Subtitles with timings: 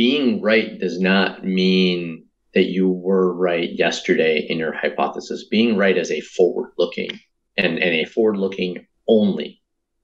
[0.00, 5.44] being right does not mean that you were right yesterday in your hypothesis.
[5.50, 7.20] Being right is a forward looking
[7.58, 9.60] and, and a forward looking only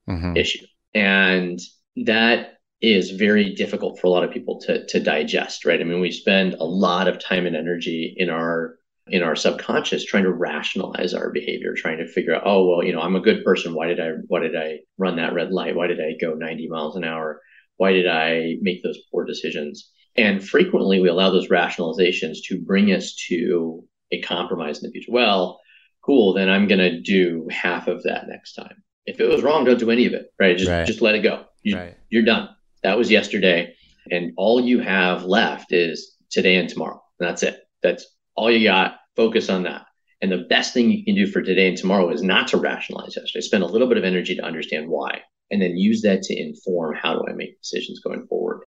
[0.06, 0.36] mm-hmm.
[0.36, 0.66] issue.
[0.92, 1.58] And
[2.04, 5.80] that is very difficult for a lot of people to, to digest, right?
[5.80, 8.76] I mean, we spend a lot of time and energy in our
[9.08, 12.92] in our subconscious trying to rationalize our behavior trying to figure out oh well you
[12.92, 15.76] know i'm a good person why did i why did i run that red light
[15.76, 17.40] why did i go 90 miles an hour
[17.76, 19.90] why did i make those poor decisions?
[20.16, 25.12] And frequently we allow those rationalizations to bring us to a compromise in the future.
[25.12, 25.60] Well
[26.04, 28.82] cool then i'm going to do half of that next time.
[29.06, 30.56] If it was wrong don't do any of it right?
[30.56, 30.86] Just right.
[30.86, 31.44] just let it go.
[31.62, 31.96] You, right.
[32.10, 32.48] you're done.
[32.82, 33.74] That was yesterday.
[34.10, 37.02] And all you have left is today and tomorrow.
[37.18, 37.60] That's it.
[37.82, 39.86] That's all you got, focus on that.
[40.22, 43.16] And the best thing you can do for today and tomorrow is not to rationalize
[43.16, 43.42] yesterday.
[43.42, 46.94] Spend a little bit of energy to understand why, and then use that to inform
[46.94, 48.62] how do I make decisions going forward.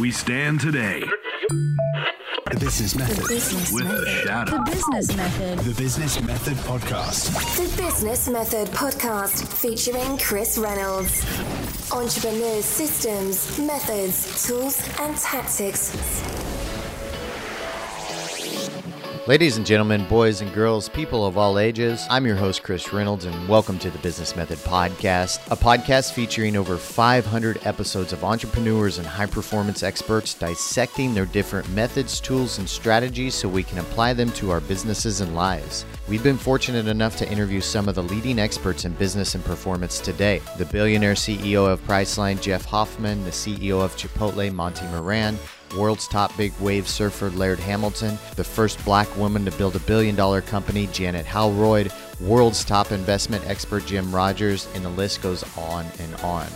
[0.00, 1.02] We stand today.
[2.50, 4.08] The Business Method the business with method.
[4.08, 4.50] Shadow.
[4.52, 5.58] The Business Method.
[5.60, 7.56] The Business Method Podcast.
[7.56, 11.24] The Business Method Podcast featuring Chris Reynolds.
[11.90, 16.45] Entrepreneurs' systems, methods, tools, and tactics
[19.26, 23.24] Ladies and gentlemen, boys and girls, people of all ages, I'm your host, Chris Reynolds,
[23.24, 28.98] and welcome to the Business Method Podcast, a podcast featuring over 500 episodes of entrepreneurs
[28.98, 34.12] and high performance experts dissecting their different methods, tools, and strategies so we can apply
[34.12, 35.84] them to our businesses and lives.
[36.06, 39.98] We've been fortunate enough to interview some of the leading experts in business and performance
[39.98, 45.36] today the billionaire CEO of Priceline, Jeff Hoffman, the CEO of Chipotle, Monty Moran
[45.74, 50.14] world's top big wave surfer Laird Hamilton, the first black woman to build a billion
[50.14, 55.86] dollar company Janet Howroyd, world's top investment expert Jim Rogers, and the list goes on
[55.98, 56.46] and on.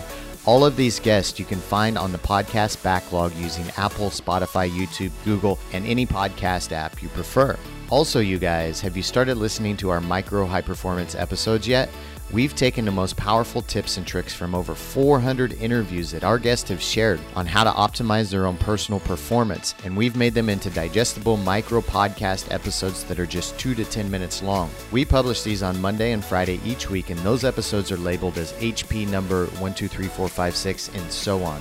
[0.46, 5.12] All of these guests you can find on the podcast backlog using Apple, Spotify, YouTube,
[5.24, 7.58] Google, and any podcast app you prefer.
[7.90, 11.90] Also, you guys, have you started listening to our micro high performance episodes yet?
[12.32, 16.68] We've taken the most powerful tips and tricks from over 400 interviews that our guests
[16.68, 20.70] have shared on how to optimize their own personal performance, and we've made them into
[20.70, 24.70] digestible micro podcast episodes that are just 2 to 10 minutes long.
[24.92, 28.52] We publish these on Monday and Friday each week, and those episodes are labeled as
[28.52, 31.60] HP number 123456 and so on.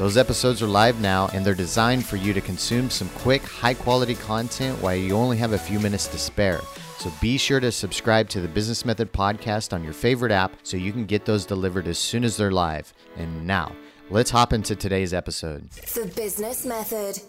[0.00, 3.74] Those episodes are live now and they're designed for you to consume some quick, high
[3.74, 6.62] quality content while you only have a few minutes to spare.
[6.96, 10.78] So be sure to subscribe to the Business Method podcast on your favorite app so
[10.78, 12.94] you can get those delivered as soon as they're live.
[13.18, 13.76] And now,
[14.08, 15.68] let's hop into today's episode.
[15.68, 17.20] The Business Method.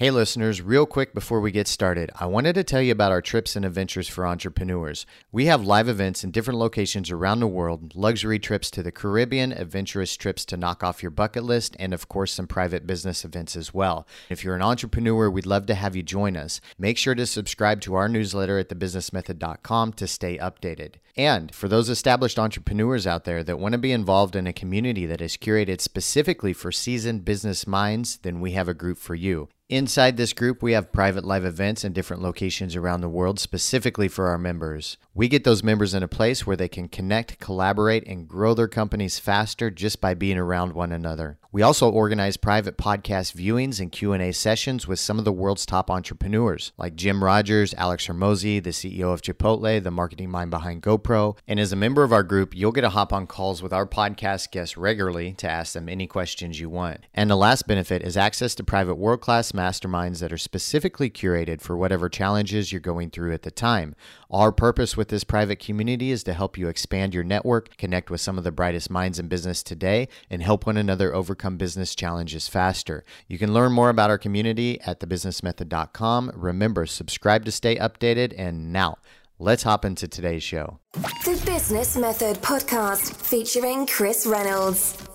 [0.00, 3.22] Hey, listeners, real quick before we get started, I wanted to tell you about our
[3.22, 5.06] trips and adventures for entrepreneurs.
[5.30, 9.52] We have live events in different locations around the world, luxury trips to the Caribbean,
[9.52, 13.54] adventurous trips to knock off your bucket list, and of course, some private business events
[13.54, 14.04] as well.
[14.28, 16.60] If you're an entrepreneur, we'd love to have you join us.
[16.76, 20.94] Make sure to subscribe to our newsletter at thebusinessmethod.com to stay updated.
[21.16, 25.06] And for those established entrepreneurs out there that want to be involved in a community
[25.06, 29.48] that is curated specifically for seasoned business minds, then we have a group for you.
[29.70, 34.08] Inside this group, we have private live events in different locations around the world specifically
[34.08, 34.98] for our members.
[35.14, 38.68] We get those members in a place where they can connect, collaborate, and grow their
[38.68, 41.38] companies faster just by being around one another.
[41.50, 45.88] We also organize private podcast viewings and Q&A sessions with some of the world's top
[45.88, 51.38] entrepreneurs, like Jim Rogers, Alex Hormozi, the CEO of Chipotle, the marketing mind behind GoPro.
[51.46, 53.86] And as a member of our group, you'll get to hop on calls with our
[53.86, 57.06] podcast guests regularly to ask them any questions you want.
[57.14, 61.76] And the last benefit is access to private world-class masterminds that are specifically curated for
[61.76, 63.94] whatever challenges you're going through at the time.
[64.30, 68.20] Our purpose with this private community is to help you expand your network, connect with
[68.20, 72.48] some of the brightest minds in business today, and help one another overcome business challenges
[72.48, 73.04] faster.
[73.28, 76.32] You can learn more about our community at thebusinessmethod.com.
[76.34, 78.34] Remember, subscribe to stay updated.
[78.36, 78.98] And now,
[79.38, 80.80] let's hop into today's show.
[80.92, 85.13] The Business Method Podcast featuring Chris Reynolds.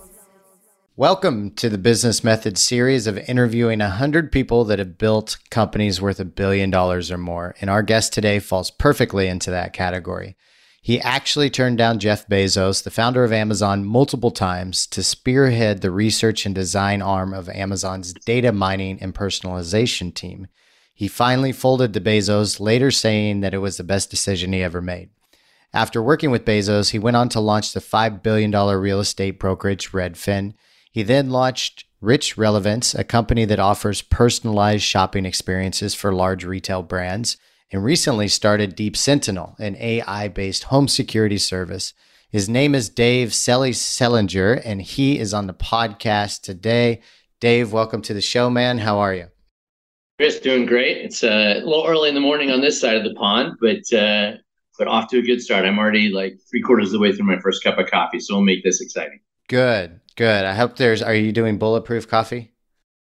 [0.99, 6.19] Welcome to the Business Method series of interviewing 100 people that have built companies worth
[6.19, 7.55] a billion dollars or more.
[7.61, 10.35] And our guest today falls perfectly into that category.
[10.81, 15.89] He actually turned down Jeff Bezos, the founder of Amazon, multiple times to spearhead the
[15.89, 20.47] research and design arm of Amazon's data mining and personalization team.
[20.93, 24.81] He finally folded to Bezos, later saying that it was the best decision he ever
[24.81, 25.11] made.
[25.73, 29.93] After working with Bezos, he went on to launch the $5 billion real estate brokerage
[29.93, 30.55] Redfin
[30.91, 36.81] he then launched Rich Relevance, a company that offers personalized shopping experiences for large retail
[36.81, 37.37] brands,
[37.71, 41.93] and recently started Deep Sentinel, an AI based home security service.
[42.31, 47.01] His name is Dave Selly Selinger, and he is on the podcast today.
[47.39, 48.79] Dave, welcome to the show, man.
[48.79, 49.27] How are you?
[50.17, 50.97] Chris, doing great.
[50.97, 53.93] It's uh, a little early in the morning on this side of the pond, but
[53.97, 54.33] uh,
[54.77, 55.65] but off to a good start.
[55.65, 58.35] I'm already like three quarters of the way through my first cup of coffee, so
[58.35, 59.19] we'll make this exciting.
[59.49, 60.45] Good, good.
[60.45, 61.01] I hope there's.
[61.01, 62.53] Are you doing bulletproof coffee?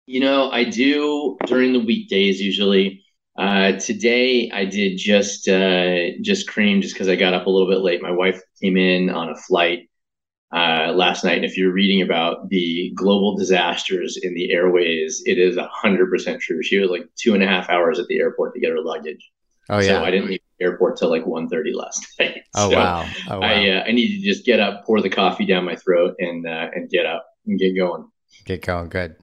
[0.06, 3.04] You know, I do during the weekdays usually.
[3.38, 7.68] Uh, today I did just uh, just cream just because I got up a little
[7.68, 8.02] bit late.
[8.02, 9.88] My wife came in on a flight
[10.52, 15.38] uh, last night, and if you're reading about the global disasters in the airways, it
[15.38, 16.60] is hundred percent true.
[16.60, 19.30] She was like two and a half hours at the airport to get her luggage.
[19.70, 22.42] Oh yeah, so I didn't leave airport till like 1.30 last night.
[22.54, 23.08] Oh so wow!
[23.28, 23.46] Oh, wow.
[23.46, 26.46] I uh, I needed to just get up, pour the coffee down my throat, and
[26.46, 28.08] uh, and get up and get going.
[28.44, 28.88] Get going.
[28.88, 29.16] Good.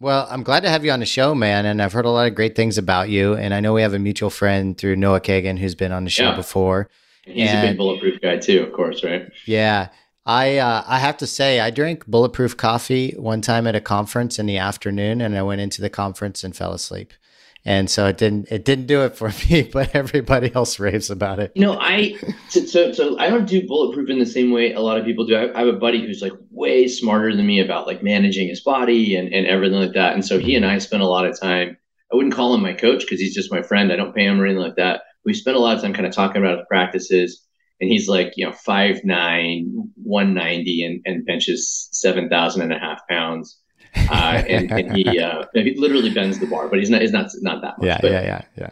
[0.00, 1.66] Well, I'm glad to have you on the show, man.
[1.66, 3.34] And I've heard a lot of great things about you.
[3.34, 6.10] And I know we have a mutual friend through Noah Kagan who's been on the
[6.10, 6.36] show yeah.
[6.36, 6.88] before.
[7.26, 9.30] And he's and, a big bulletproof guy too, of course, right?
[9.44, 9.88] Yeah.
[10.24, 14.38] I uh, I have to say I drank bulletproof coffee one time at a conference
[14.38, 17.14] in the afternoon, and I went into the conference and fell asleep
[17.64, 21.38] and so it didn't it didn't do it for me but everybody else raves about
[21.38, 21.52] it.
[21.54, 22.16] You know i
[22.48, 25.36] so so i don't do bulletproof in the same way a lot of people do.
[25.36, 28.60] I, I have a buddy who's like way smarter than me about like managing his
[28.60, 30.14] body and, and everything like that.
[30.14, 31.76] And so he and i spent a lot of time
[32.12, 33.92] i wouldn't call him my coach because he's just my friend.
[33.92, 35.02] I don't pay him or anything like that.
[35.24, 37.46] We spent a lot of time kind of talking about his practices
[37.80, 39.64] and he's like you know 5'9
[40.02, 43.59] 190 and, and benches 7000 and a half pounds
[44.10, 47.30] uh, and, and, he uh, he literally bends the bar, but he's not he's not
[47.40, 47.86] not that much.
[47.86, 48.70] Yeah, yeah, yeah, yeah.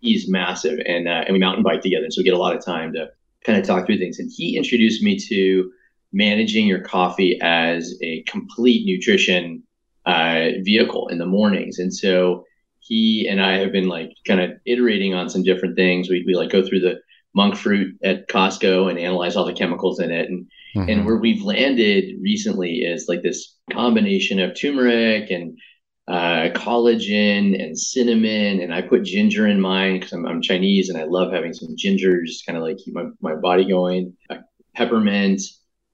[0.00, 2.64] He's massive, and uh, and we mountain bike together, so we get a lot of
[2.64, 3.10] time to
[3.44, 4.18] kind of talk through things.
[4.18, 5.70] And he introduced me to
[6.12, 9.62] managing your coffee as a complete nutrition
[10.06, 12.44] uh, vehicle in the mornings, and so
[12.80, 16.08] he and I have been like kind of iterating on some different things.
[16.10, 17.00] We we like go through the
[17.34, 20.46] monk fruit at Costco and analyze all the chemicals in it, and
[20.76, 20.88] Mm-hmm.
[20.88, 25.58] And where we've landed recently is like this combination of turmeric and
[26.06, 28.60] uh, collagen and cinnamon.
[28.60, 31.74] And I put ginger in mine because I'm, I'm, Chinese and I love having some
[31.76, 34.16] ginger, just kind of like keep my, my body going.
[34.28, 34.36] Uh,
[34.74, 35.42] peppermint,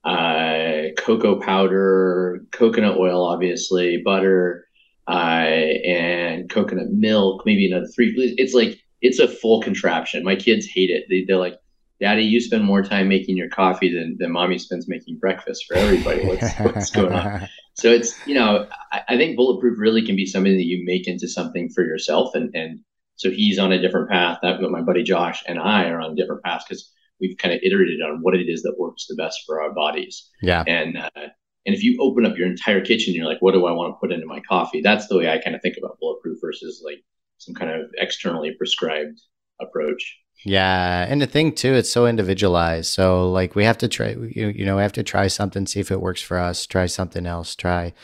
[0.04, 4.66] uh, cocoa powder, coconut oil, obviously, butter,
[5.08, 8.12] uh, and coconut milk, maybe another three.
[8.36, 10.24] It's like, it's a full contraption.
[10.24, 11.04] My kids hate it.
[11.08, 11.58] They, they're like,
[12.00, 15.76] Daddy, you spend more time making your coffee than, than mommy spends making breakfast for
[15.76, 16.26] everybody.
[16.26, 17.48] What's, what's going on?
[17.78, 21.06] So it's, you know, I, I, think Bulletproof really can be something that you make
[21.06, 22.34] into something for yourself.
[22.34, 22.80] And, and
[23.16, 24.38] so he's on a different path.
[24.40, 28.00] That my buddy Josh and I are on different paths because we've kind of iterated
[28.00, 30.26] on what it is that works the best for our bodies.
[30.40, 30.64] Yeah.
[30.66, 31.10] And, uh,
[31.66, 33.98] and if you open up your entire kitchen, you're like, what do I want to
[34.00, 34.80] put into my coffee?
[34.80, 37.04] That's the way I kind of think about Bulletproof versus like
[37.38, 39.20] some kind of externally prescribed
[39.60, 40.16] approach.
[40.44, 42.92] Yeah, and the thing too, it's so individualized.
[42.92, 45.80] So like we have to try, you, you know, we have to try something, see
[45.80, 46.66] if it works for us.
[46.66, 47.56] Try something else.
[47.56, 47.94] Try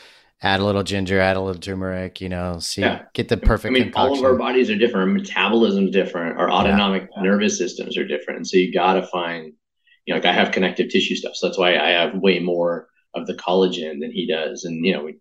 [0.43, 2.21] add a little ginger, add a little turmeric.
[2.21, 3.03] You know, see yeah.
[3.13, 3.71] get the perfect.
[3.71, 4.09] I mean, concoction.
[4.09, 5.09] all of our bodies are different.
[5.09, 6.37] Our metabolism's different.
[6.37, 7.23] Our autonomic yeah.
[7.23, 8.37] nervous systems are different.
[8.37, 9.53] And so you got to find,
[10.05, 12.89] you know, like I have connective tissue stuff, so that's why I have way more
[13.15, 14.65] of the collagen than he does.
[14.65, 15.15] And you know, we,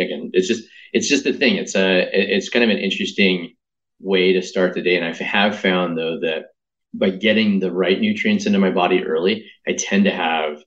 [0.00, 1.56] again, it's just it's just the thing.
[1.56, 3.54] It's a it's kind of an interesting
[4.00, 4.96] way to start the day.
[4.96, 6.46] And I have found though that
[6.94, 10.58] by getting the right nutrients into my body early, I tend to have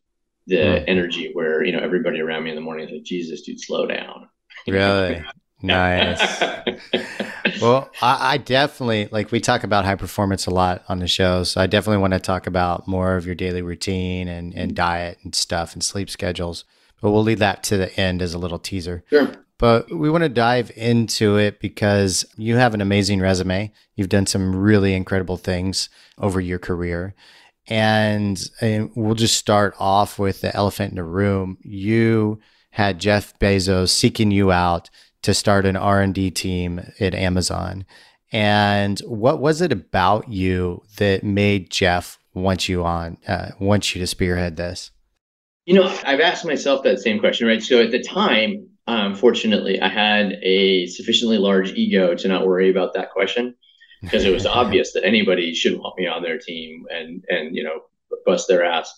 [0.48, 0.84] the mm.
[0.88, 3.86] energy where you know everybody around me in the morning is like, Jesus, dude, slow
[3.86, 4.28] down.
[4.68, 5.24] Really
[5.62, 6.20] nice.
[7.62, 11.44] well, I, I, definitely like we talk about high performance a lot on the show,
[11.44, 15.20] so I definitely want to talk about more of your daily routine and and diet
[15.24, 16.66] and stuff and sleep schedules.
[17.02, 19.04] But we'll leave that to the end as a little teaser.
[19.10, 19.32] Sure.
[19.62, 23.72] But we want to dive into it because you have an amazing resume.
[23.96, 25.88] You've done some really incredible things
[26.18, 27.14] over your career.
[27.68, 31.60] And, and we'll just start off with the elephant in the room.
[31.62, 32.40] You
[32.72, 34.90] had Jeff Bezos seeking you out
[35.22, 37.86] to start an R&D team at Amazon.
[38.32, 44.02] And what was it about you that made Jeff want you on, uh, want you
[44.02, 44.90] to spearhead this?
[45.66, 47.62] You know, I've asked myself that same question, right?
[47.62, 52.70] So at the time, um, fortunately, I had a sufficiently large ego to not worry
[52.70, 53.56] about that question
[54.02, 57.64] because it was obvious that anybody should want me on their team and and you
[57.64, 57.82] know
[58.26, 58.94] bust their ass.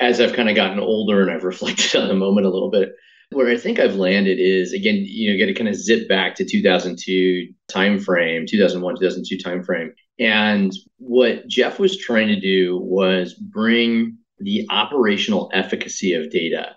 [0.00, 2.94] As I've kind of gotten older and I've reflected on the moment a little bit,
[3.30, 6.34] where I think I've landed is again, you know, got to kind of zip back
[6.36, 9.90] to 2002 timeframe, 2001, 2002 timeframe.
[10.20, 16.76] And what Jeff was trying to do was bring the operational efficacy of data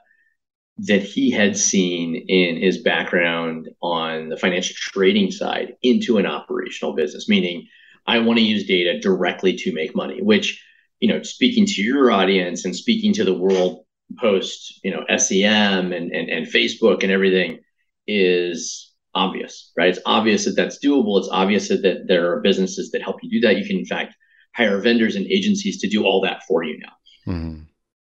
[0.88, 6.94] that he had seen in his background on the financial trading side into an operational
[6.94, 7.68] business, meaning
[8.08, 10.64] I want to use data directly to make money, which
[11.02, 13.84] you know, speaking to your audience and speaking to the world
[14.20, 17.60] post, you know, SEM and, and, and Facebook and everything
[18.08, 19.90] is obvious, right?
[19.90, 21.18] It's obvious that that's doable.
[21.20, 23.58] It's obvious that, that there are businesses that help you do that.
[23.58, 24.16] You can, in fact,
[24.56, 27.34] hire vendors and agencies to do all that for you now.
[27.34, 27.64] Mm-hmm.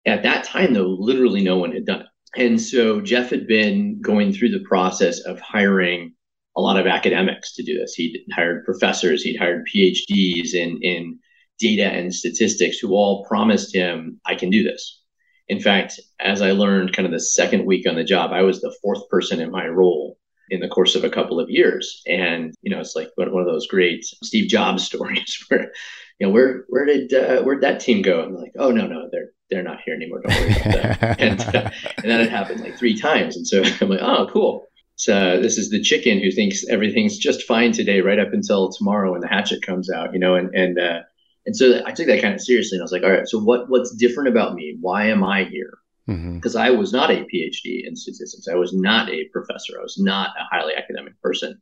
[0.06, 2.08] At that time, though, literally no one had done it.
[2.36, 6.14] And so Jeff had been going through the process of hiring
[6.56, 7.94] a lot of academics to do this.
[7.94, 11.20] He'd hired professors, he'd hired PhDs in, in
[11.60, 15.02] data and statistics who all promised him, I can do this.
[15.48, 18.60] In fact, as I learned kind of the second week on the job, I was
[18.60, 20.18] the fourth person in my role
[20.50, 22.02] in the course of a couple of years.
[22.08, 25.72] And, you know, it's like one of those great Steve Jobs stories where,
[26.20, 28.22] you know, where, where did, uh, where'd that team go?
[28.22, 30.22] I'm like, oh, no, no, they're, they're not here anymore.
[30.22, 31.16] Don't worry about that.
[31.22, 33.38] and, uh, and then it happened like three times.
[33.38, 34.68] And so I'm like, oh, cool.
[34.96, 39.12] So this is the chicken who thinks everything's just fine today, right up until tomorrow
[39.12, 41.00] when the hatchet comes out, you know, and, and, uh,
[41.48, 43.40] and so I took that kind of seriously, and I was like, all right, so
[43.40, 44.76] what what's different about me?
[44.82, 45.78] Why am I here?
[46.06, 46.58] Because mm-hmm.
[46.58, 48.50] I was not a PhD in statistics.
[48.50, 49.80] I was not a professor.
[49.80, 51.60] I was not a highly academic person.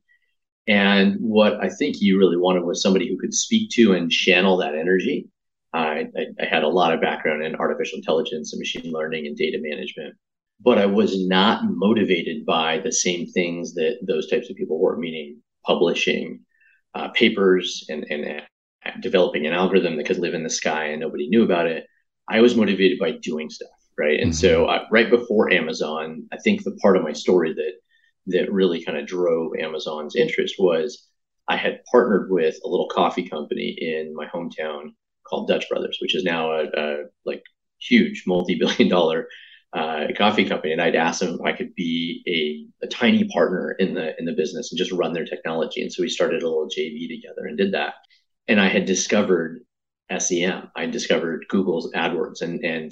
[0.68, 4.58] And what I think you really wanted was somebody who could speak to and channel
[4.58, 5.30] that energy.
[5.76, 6.08] I,
[6.42, 10.16] I, had a lot of background in artificial intelligence and machine learning and data management,
[10.62, 14.98] but I was not motivated by the same things that those types of people were,
[14.98, 16.42] meaning publishing
[16.94, 18.42] uh, papers and, and
[19.02, 21.86] developing an algorithm that could live in the sky and nobody knew about it.
[22.30, 24.20] I was motivated by doing stuff, right?
[24.20, 24.40] And mm-hmm.
[24.40, 27.74] so uh, right before Amazon, I think the part of my story that
[28.28, 31.08] that really kind of drove Amazon's interest was
[31.48, 34.94] I had partnered with a little coffee company in my hometown
[35.28, 37.44] called Dutch Brothers, which is now a, a like
[37.80, 39.28] huge multi-billion dollar
[39.74, 42.24] uh, coffee company, and I'd asked them if I could be
[42.82, 45.82] a, a tiny partner in the in the business and just run their technology.
[45.82, 47.96] And so we started a little JV together and did that
[48.48, 49.62] and I had discovered
[50.18, 50.70] SEM.
[50.76, 52.92] I discovered Google's AdWords, and and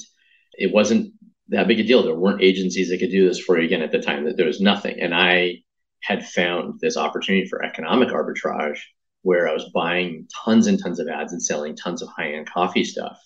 [0.54, 1.14] it wasn't
[1.50, 2.04] that big a deal.
[2.04, 4.26] There weren't agencies that could do this for you again at the time.
[4.26, 5.58] That there was nothing, and I
[6.02, 8.80] had found this opportunity for economic arbitrage
[9.24, 12.50] where I was buying tons and tons of ads and selling tons of high end
[12.50, 13.20] coffee stuff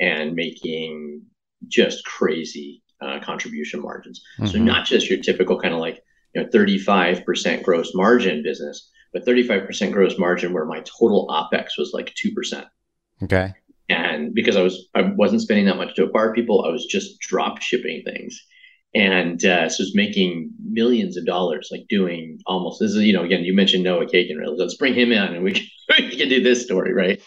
[0.00, 1.22] and making
[1.66, 4.22] just crazy uh, contribution margins.
[4.38, 4.52] Mm-hmm.
[4.52, 6.02] So not just your typical kind of like
[6.34, 11.92] you know 35% gross margin business, but 35% gross margin where my total OPEX was
[11.92, 12.66] like 2%.
[13.22, 13.52] Okay.
[13.88, 17.18] And because I was, I wasn't spending that much to acquire people, I was just
[17.20, 18.38] drop shipping things.
[18.94, 23.12] And uh, so I was making millions of dollars, like doing almost this is, you
[23.12, 24.48] know, again, you mentioned Noah Kagan, right?
[24.48, 25.66] Let's bring him in and we can,
[25.98, 27.20] we can do this story, right?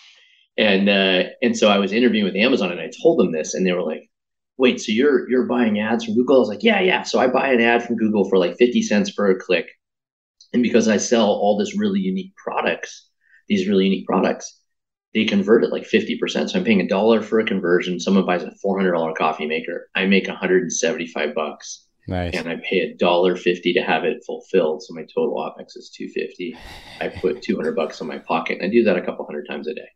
[0.57, 3.65] And uh, and so I was interviewing with Amazon and I told them this, and
[3.65, 4.09] they were like,
[4.57, 6.35] wait, so you're you're buying ads from Google?
[6.35, 7.03] I was like, yeah, yeah.
[7.03, 9.67] So I buy an ad from Google for like 50 cents per click.
[10.53, 13.07] And because I sell all this really unique products,
[13.47, 14.60] these really unique products,
[15.13, 16.49] they convert at like 50%.
[16.49, 17.99] So I'm paying a dollar for a conversion.
[17.99, 19.89] Someone buys a $400 coffee maker.
[19.95, 21.85] I make 175 bucks.
[22.07, 22.33] Nice.
[22.33, 24.83] And I pay a dollar fifty to have it fulfilled.
[24.83, 26.57] So my total OPEX is 250.
[26.99, 28.57] I put 200 bucks in my pocket.
[28.57, 29.87] And I do that a couple hundred times a day.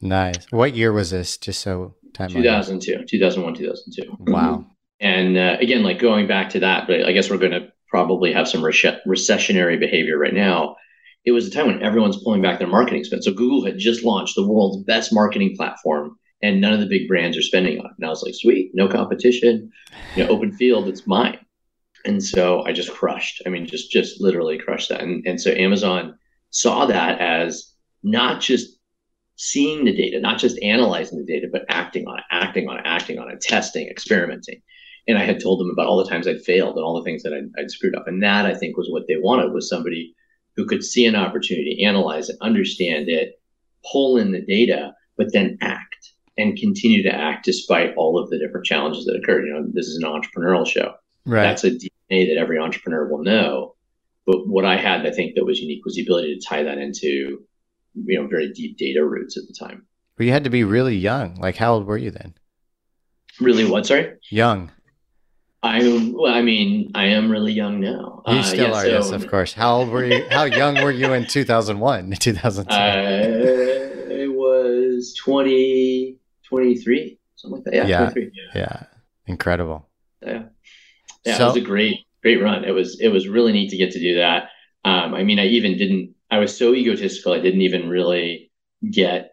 [0.00, 0.46] Nice.
[0.50, 1.36] What year was this?
[1.36, 4.32] Just so time 2002, 2001, 2002.
[4.32, 4.66] Wow.
[5.00, 8.32] And uh, again, like going back to that, but I guess we're going to probably
[8.32, 8.72] have some re-
[9.06, 10.76] recessionary behavior right now.
[11.24, 13.24] It was a time when everyone's pulling back their marketing spend.
[13.24, 17.06] So Google had just launched the world's best marketing platform, and none of the big
[17.06, 17.92] brands are spending on it.
[17.96, 19.70] And I was like, sweet, no competition,
[20.16, 21.38] you know, open field, it's mine.
[22.04, 23.42] And so I just crushed.
[23.46, 25.02] I mean, just just literally crushed that.
[25.02, 26.18] And and so Amazon
[26.50, 28.78] saw that as not just
[29.36, 32.82] seeing the data, not just analyzing the data, but acting on it, acting on it,
[32.84, 34.60] acting on it, testing, experimenting
[35.08, 37.22] and I had told them about all the times I'd failed and all the things
[37.22, 38.06] that I'd, I'd, screwed up.
[38.06, 40.14] And that I think was what they wanted was somebody
[40.56, 43.40] who could see an opportunity, analyze it, understand it,
[43.90, 48.38] pull in the data, but then act and continue to act despite all of the
[48.38, 49.46] different challenges that occurred.
[49.46, 50.94] You know, this is an entrepreneurial show.
[51.24, 51.42] Right.
[51.42, 53.74] That's a DNA that every entrepreneur will know.
[54.26, 56.78] But what I had, I think, that was unique was the ability to tie that
[56.78, 57.42] into,
[57.94, 59.86] you know, very deep data roots at the time.
[60.16, 61.34] But you had to be really young.
[61.36, 62.34] Like, how old were you then?
[63.40, 63.86] Really, what?
[63.86, 64.12] Sorry.
[64.30, 64.70] Young.
[65.62, 68.22] I well, I mean, I am really young now.
[68.26, 69.52] You uh, still yeah, are, so, yes, of course.
[69.52, 70.26] How old were you?
[70.30, 72.74] How young were you in 2001, 2002?
[72.74, 76.16] I was 20,
[76.48, 77.74] 23, something like that.
[77.74, 78.82] Yeah, yeah, yeah.
[79.26, 79.88] incredible.
[80.20, 80.44] Yeah,
[81.24, 81.36] yeah.
[81.36, 82.64] So, it was a great, great run.
[82.64, 84.50] It was, it was really neat to get to do that.
[84.84, 86.14] Um, I mean, I even didn't.
[86.30, 87.34] I was so egotistical.
[87.34, 88.50] I didn't even really
[88.90, 89.32] get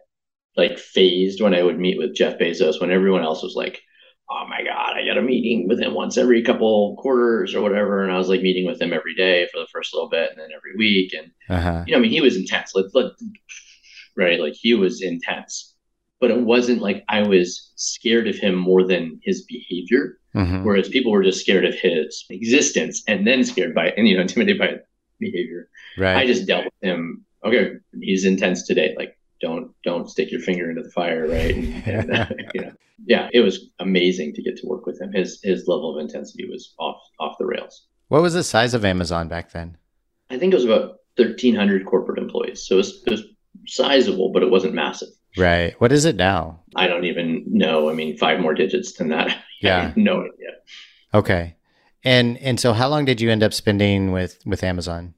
[0.56, 3.82] like phased when I would meet with Jeff Bezos when everyone else was like
[4.30, 8.02] oh my god, I got a meeting with him once every couple quarters or whatever,
[8.02, 10.38] and I was like meeting with him every day for the first little bit, and
[10.38, 11.84] then every week, and uh-huh.
[11.86, 12.74] you know, I mean, he was intense.
[12.74, 13.12] Like, let,
[14.16, 15.74] right, like he was intense,
[16.20, 20.18] but it wasn't like I was scared of him more than his behavior.
[20.34, 20.62] Mm-hmm.
[20.62, 24.22] Whereas people were just scared of his existence and then scared by and you know
[24.22, 24.76] intimidated by
[25.18, 25.68] behavior.
[25.98, 26.16] Right.
[26.16, 27.24] I just dealt with him.
[27.44, 28.94] Okay, he's intense today.
[28.96, 31.54] Like don't don't stick your finger into the fire, right?
[31.54, 32.72] And, and uh, you know,
[33.06, 35.12] yeah, it was amazing to get to work with him.
[35.12, 37.86] His his level of intensity was off off the rails.
[38.08, 39.76] What was the size of Amazon back then?
[40.30, 43.24] I think it was about thirteen hundred corporate employees, so it was, it was
[43.66, 45.08] sizable, but it wasn't massive.
[45.36, 45.80] Right.
[45.80, 46.60] What is it now?
[46.74, 47.88] I don't even know.
[47.88, 49.36] I mean, five more digits than that.
[49.62, 49.92] Yeah.
[49.94, 50.52] no idea.
[51.12, 51.54] Okay.
[52.02, 55.12] And and so how long did you end up spending with with Amazon?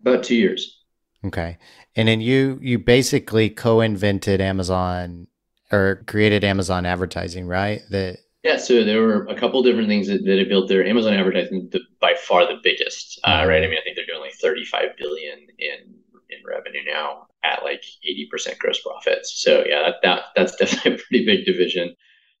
[0.00, 0.82] About two years.
[1.24, 1.58] Okay.
[1.96, 5.26] And then you you basically co-invented Amazon
[5.72, 7.80] or created Amazon advertising, right?
[7.90, 10.84] That yeah, so there were a couple different things that, that I built there.
[10.84, 13.48] Amazon advertising, the, by far the biggest, uh, mm-hmm.
[13.48, 13.64] right?
[13.64, 15.94] I mean, I think they're doing like 35 billion in
[16.30, 19.42] in revenue now at like 80% gross profits.
[19.42, 21.94] So yeah, that, that that's definitely a pretty big division.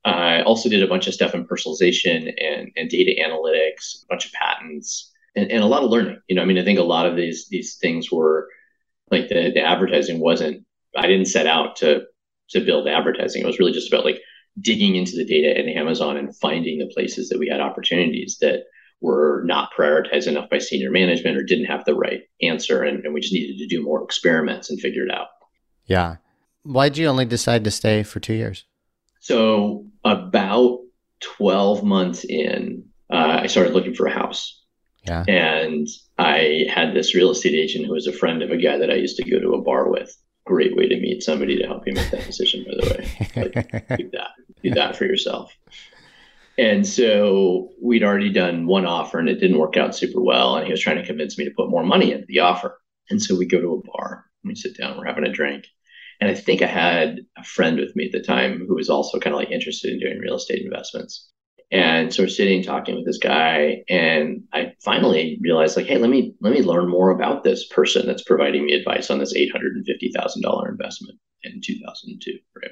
[0.04, 4.06] Uh, I also did a bunch of stuff in personalization and, and data analytics, a
[4.08, 6.20] bunch of patents, and, and a lot of learning.
[6.28, 8.48] You know, I mean, I think a lot of these these things were
[9.20, 10.64] like the, the advertising wasn't.
[10.96, 12.04] I didn't set out to
[12.50, 13.42] to build advertising.
[13.42, 14.20] It was really just about like
[14.60, 18.64] digging into the data in Amazon and finding the places that we had opportunities that
[19.00, 22.82] were not prioritized enough by senior management or didn't have the right answer.
[22.82, 25.28] And, and we just needed to do more experiments and figure it out.
[25.86, 26.16] Yeah.
[26.62, 28.64] Why'd you only decide to stay for two years?
[29.20, 30.80] So, about
[31.20, 34.63] 12 months in, uh, I started looking for a house.
[35.06, 35.24] Yeah.
[35.28, 35.86] And
[36.18, 38.94] I had this real estate agent who was a friend of a guy that I
[38.94, 40.16] used to go to a bar with.
[40.46, 43.32] Great way to meet somebody to help you make that decision, by the way.
[43.42, 44.30] Like, do that.
[44.62, 45.56] Do that for yourself.
[46.56, 50.56] And so we'd already done one offer and it didn't work out super well.
[50.56, 52.80] And he was trying to convince me to put more money into the offer.
[53.10, 55.66] And so we go to a bar and we sit down, we're having a drink.
[56.20, 59.18] And I think I had a friend with me at the time who was also
[59.18, 61.28] kind of like interested in doing real estate investments.
[61.74, 66.08] And so we're sitting talking with this guy, and I finally realized, like, hey, let
[66.08, 69.50] me let me learn more about this person that's providing me advice on this eight
[69.50, 72.70] hundred and fifty thousand dollar investment in two thousand two, right?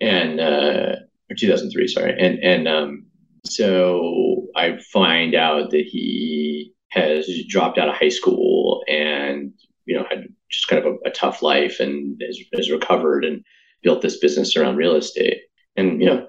[0.00, 0.96] And uh,
[1.30, 2.16] or two thousand three, sorry.
[2.18, 3.06] And and um,
[3.44, 9.52] so I find out that he has dropped out of high school and
[9.84, 13.44] you know had just kind of a, a tough life and has, has, recovered and
[13.84, 15.38] built this business around real estate.
[15.76, 16.26] And you know,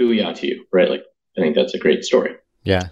[0.00, 0.90] booyah to you, right?
[0.90, 1.04] Like
[1.36, 2.34] I think that's a great story.
[2.64, 2.88] Yeah.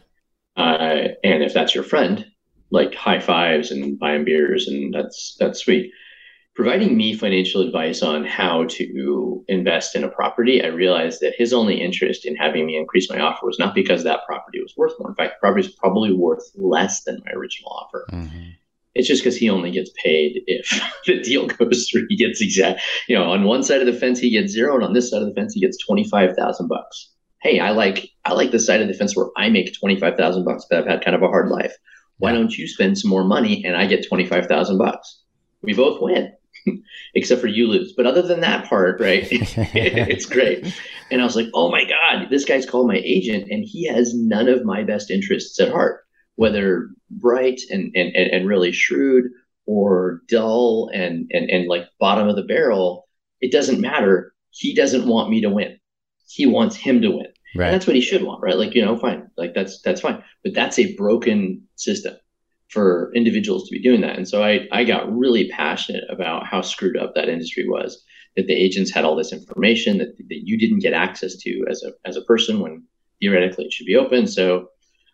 [0.56, 2.26] Uh, and if that's your friend,
[2.70, 5.92] like high fives and buying beers, and that's that's sweet
[6.60, 11.54] providing me financial advice on how to invest in a property, I realized that his
[11.54, 14.92] only interest in having me increase my offer was not because that property was worth
[14.98, 15.08] more.
[15.08, 18.06] In fact, the property is probably worth less than my original offer.
[18.12, 18.50] Mm-hmm.
[18.94, 22.06] It's just because he only gets paid if the deal goes through.
[22.10, 24.84] He gets exact, you know, on one side of the fence he gets zero, and
[24.84, 27.10] on this side of the fence he gets twenty five thousand bucks.
[27.40, 30.16] Hey, I like I like the side of the fence where I make twenty five
[30.16, 31.74] thousand bucks, but I've had kind of a hard life.
[32.18, 35.22] Why don't you spend some more money and I get twenty five thousand bucks?
[35.62, 36.32] We both win.
[37.14, 37.92] except for you lose.
[37.96, 40.74] But other than that part, right, it's great.
[41.10, 44.14] And I was like, oh my God, this guy's called my agent and he has
[44.14, 46.00] none of my best interests at heart,
[46.36, 49.24] whether bright and, and, and really shrewd
[49.66, 53.08] or dull and, and, and like bottom of the barrel.
[53.40, 54.34] It doesn't matter.
[54.50, 55.78] He doesn't want me to win.
[56.28, 57.26] He wants him to win.
[57.54, 57.66] Right.
[57.66, 58.56] And that's what he should want, right?
[58.56, 59.28] Like, you know, fine.
[59.36, 60.22] Like that's that's fine.
[60.44, 62.14] But that's a broken system
[62.68, 64.16] for individuals to be doing that.
[64.16, 68.00] And so I, I got really passionate about how screwed up that industry was,
[68.36, 71.82] that the agents had all this information that, that you didn't get access to as
[71.82, 72.84] a, as a person when
[73.18, 74.28] theoretically it should be open.
[74.28, 74.68] So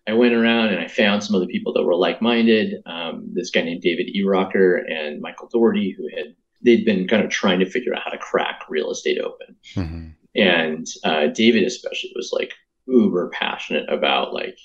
[0.06, 2.74] I went around and I found some of the people that were like-minded.
[2.84, 4.22] Um, this guy named David E.
[4.22, 8.10] Rocker and Michael Dougherty, who had they'd been kind of trying to figure out how
[8.10, 9.56] to crack real estate open.
[9.74, 10.08] Mm-hmm.
[10.36, 12.52] And uh, David especially was like
[12.86, 14.58] uber passionate about like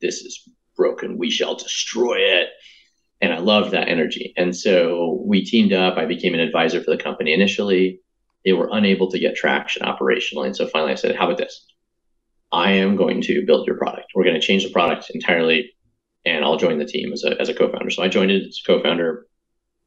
[0.00, 1.18] this is broken.
[1.18, 2.48] We shall destroy it.
[3.20, 4.34] And I loved that energy.
[4.36, 5.96] And so we teamed up.
[5.96, 8.00] I became an advisor for the company initially.
[8.44, 10.46] They were unable to get traction operationally.
[10.46, 11.66] And so finally I said, How about this?
[12.52, 14.12] I am going to build your product.
[14.14, 15.72] We're going to change the product entirely,
[16.24, 17.90] and I'll join the team as a, as a co founder.
[17.90, 19.26] So I joined it as a co founder,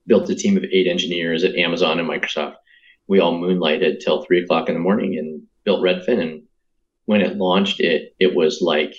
[0.05, 2.55] built a team of eight engineers at Amazon and Microsoft.
[3.09, 6.21] We all moonlighted till three o'clock in the morning and built Redfin.
[6.21, 6.43] And
[7.05, 8.95] when it launched, it it was like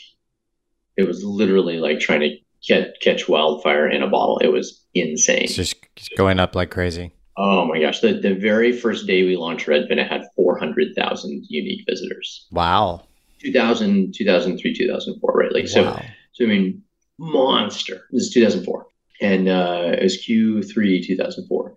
[0.97, 4.39] it was literally like trying to get, catch wildfire in a bottle.
[4.39, 5.45] It was insane.
[5.45, 5.77] It's just
[6.17, 7.13] going up like crazy.
[7.37, 8.01] Oh my gosh.
[8.01, 12.47] The, the very first day we launched Redfin, it had 400,000 unique visitors.
[12.51, 13.05] Wow.
[13.41, 15.53] 2000, 2003, 2004, right?
[15.53, 16.03] Like, so, wow.
[16.33, 16.83] so I mean,
[17.19, 18.07] monster.
[18.11, 18.87] This is 2004.
[19.23, 21.75] And uh, it was Q3 2004.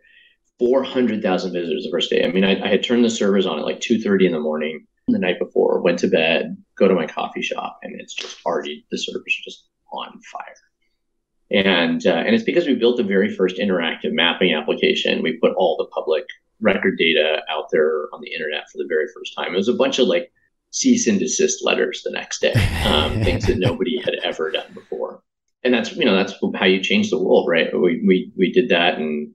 [0.59, 2.23] 400,000 visitors the first day.
[2.23, 4.85] I mean, I, I had turned the servers on at like 2:30 in the morning
[5.07, 8.85] the night before, went to bed, go to my coffee shop, and it's just already
[8.91, 10.55] the servers are just on fire.
[11.51, 15.21] And uh, and it's because we built the very first interactive mapping application.
[15.21, 16.25] We put all the public
[16.61, 19.53] record data out there on the internet for the very first time.
[19.53, 20.31] It was a bunch of like
[20.71, 22.53] cease and desist letters the next day,
[22.85, 25.21] um, things that nobody had ever done before.
[25.63, 27.71] And that's you know that's how you change the world, right?
[27.73, 29.33] We we we did that, and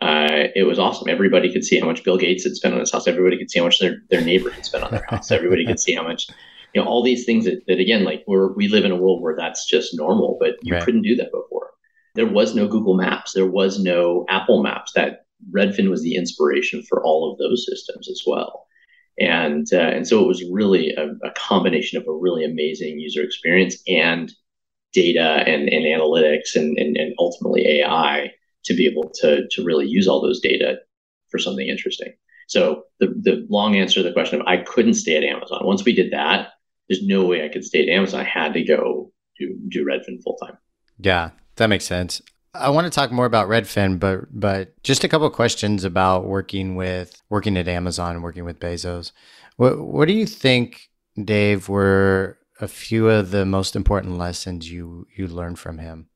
[0.00, 1.08] uh, it was awesome.
[1.08, 3.08] Everybody could see how much Bill Gates had spent on his house.
[3.08, 5.30] Everybody could see how much their their neighbor had spent on their house.
[5.30, 6.28] Everybody could see how much
[6.74, 9.22] you know all these things that, that again like we're we live in a world
[9.22, 10.82] where that's just normal but you right.
[10.82, 11.70] couldn't do that before
[12.14, 16.82] there was no google maps there was no apple maps that redfin was the inspiration
[16.82, 18.66] for all of those systems as well
[19.18, 23.22] and uh, and so it was really a, a, combination of a really amazing user
[23.22, 24.32] experience and
[24.92, 28.30] data and, and analytics and, and, and ultimately ai
[28.64, 30.78] to be able to to really use all those data
[31.30, 32.12] for something interesting
[32.48, 35.60] so the, the long answer to the question of I couldn't stay at Amazon.
[35.64, 36.48] Once we did that,
[36.88, 38.20] there's no way I could stay at Amazon.
[38.20, 40.56] I had to go do do Redfin full time.
[40.98, 42.22] Yeah, that makes sense.
[42.54, 46.74] I want to talk more about Redfin, but but just a couple questions about working
[46.74, 49.12] with working at Amazon, working with Bezos.
[49.56, 50.88] What what do you think,
[51.22, 56.08] Dave, were a few of the most important lessons you you learned from him?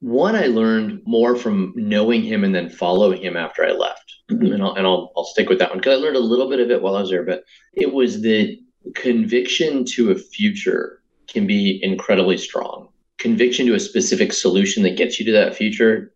[0.00, 4.52] One, I learned more from knowing him and then following him after I left, mm-hmm.
[4.52, 6.60] and I'll and I'll, I'll stick with that one because I learned a little bit
[6.60, 7.24] of it while I was there.
[7.24, 8.58] But it was the
[8.94, 12.88] conviction to a future can be incredibly strong.
[13.18, 16.14] Conviction to a specific solution that gets you to that future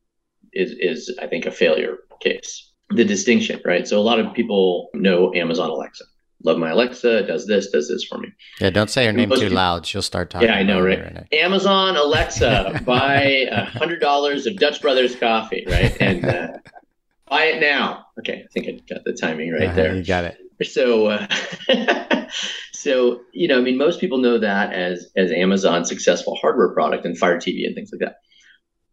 [0.55, 2.73] is, is I think, a failure case.
[2.91, 3.87] The distinction, right?
[3.87, 6.05] So a lot of people know Amazon Alexa.
[6.45, 8.29] Love my Alexa, does this, does this for me.
[8.61, 9.87] Yeah, don't say her name too people, loud.
[9.87, 10.49] She'll start talking.
[10.49, 11.03] Yeah, I know, right?
[11.03, 15.97] right Amazon Alexa, buy a hundred dollars of Dutch Brothers coffee, right?
[16.01, 16.49] And uh,
[17.31, 18.07] buy it now.
[18.19, 19.97] Okay, I think I got the timing right uh, there.
[19.97, 20.39] You got it.
[20.63, 22.27] So, uh,
[22.73, 27.07] so you know, I mean, most people know that as as Amazon's successful hardware product
[27.07, 28.17] and Fire TV and things like that.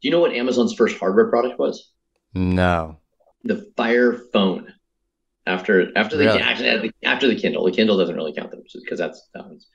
[0.02, 1.92] Do you know what Amazon's first hardware product was?
[2.34, 2.98] No.
[3.44, 4.74] The Fire Phone.
[5.48, 6.40] After after the, really?
[6.40, 9.68] after, after the Kindle, the Kindle doesn't really count them because that's that one's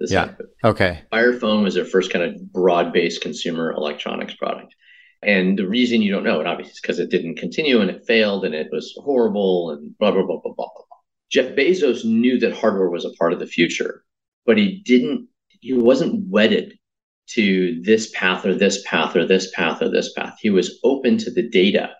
[0.00, 0.34] yeah.
[0.64, 1.02] Okay.
[1.10, 4.74] Fire Phone was their first kind of broad-based consumer electronics product.
[5.22, 8.06] And the reason you don't know it, obviously, is because it didn't continue and it
[8.06, 10.84] failed and it was horrible and blah, blah, blah, blah, blah, blah.
[11.30, 14.04] Jeff Bezos knew that hardware was a part of the future,
[14.46, 15.28] but he didn't,
[15.60, 16.74] he wasn't wedded
[17.30, 20.36] to this path or this path or this path or this path.
[20.40, 21.90] He was open to the data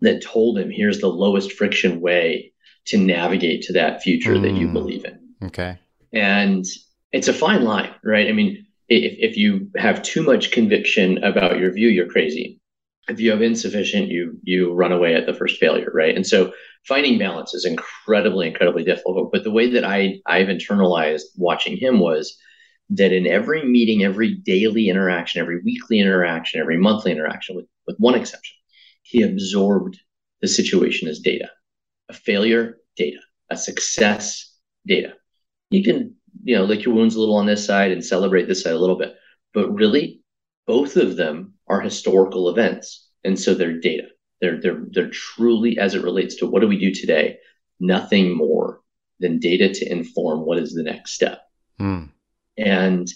[0.00, 2.52] that told him here's the lowest friction way
[2.86, 4.42] to navigate to that future mm.
[4.42, 4.72] that you hmm.
[4.72, 5.18] believe in.
[5.44, 5.78] Okay.
[6.12, 6.64] And
[7.12, 8.28] it's a fine line, right?
[8.28, 12.60] I mean, if, if you have too much conviction about your view, you're crazy.
[13.08, 16.14] If you have insufficient, you you run away at the first failure, right?
[16.14, 16.52] And so
[16.84, 19.30] finding balance is incredibly, incredibly difficult.
[19.32, 22.36] But the way that I I've internalized watching him was
[22.90, 27.96] that in every meeting, every daily interaction, every weekly interaction, every monthly interaction, with, with
[27.98, 28.56] one exception,
[29.02, 29.98] he absorbed
[30.40, 31.48] the situation as data.
[32.08, 33.18] A failure, data.
[33.50, 34.54] A success,
[34.86, 35.14] data.
[35.70, 36.14] You can,
[36.44, 38.78] you know, lick your wounds a little on this side and celebrate this side a
[38.78, 39.14] little bit.
[39.54, 40.20] But really,
[40.66, 43.08] both of them are historical events.
[43.24, 44.08] And so they're data.
[44.40, 47.38] They're they're they're truly as it relates to what do we do today,
[47.80, 48.80] nothing more
[49.18, 51.40] than data to inform what is the next step.
[51.80, 52.10] Mm.
[52.58, 53.08] And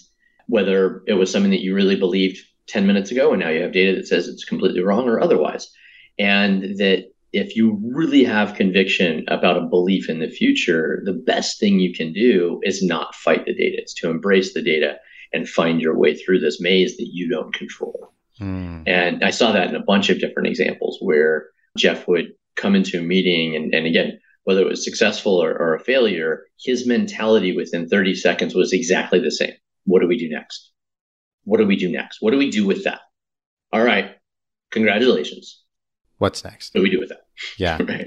[0.47, 3.71] whether it was something that you really believed 10 minutes ago and now you have
[3.71, 5.71] data that says it's completely wrong or otherwise.
[6.17, 11.59] And that if you really have conviction about a belief in the future, the best
[11.59, 13.77] thing you can do is not fight the data.
[13.77, 14.97] It's to embrace the data
[15.33, 18.13] and find your way through this maze that you don't control.
[18.39, 18.83] Mm.
[18.85, 22.99] And I saw that in a bunch of different examples where Jeff would come into
[22.99, 27.55] a meeting and, and again, whether it was successful or, or a failure, his mentality
[27.55, 29.53] within 30 seconds was exactly the same.
[29.85, 30.71] What do we do next?
[31.43, 32.17] What do we do next?
[32.21, 33.01] What do we do with that?
[33.71, 34.15] All right.
[34.71, 35.60] Congratulations.
[36.21, 36.75] What's next?
[36.75, 37.25] What do we do with that?
[37.57, 37.81] Yeah.
[37.83, 38.05] right.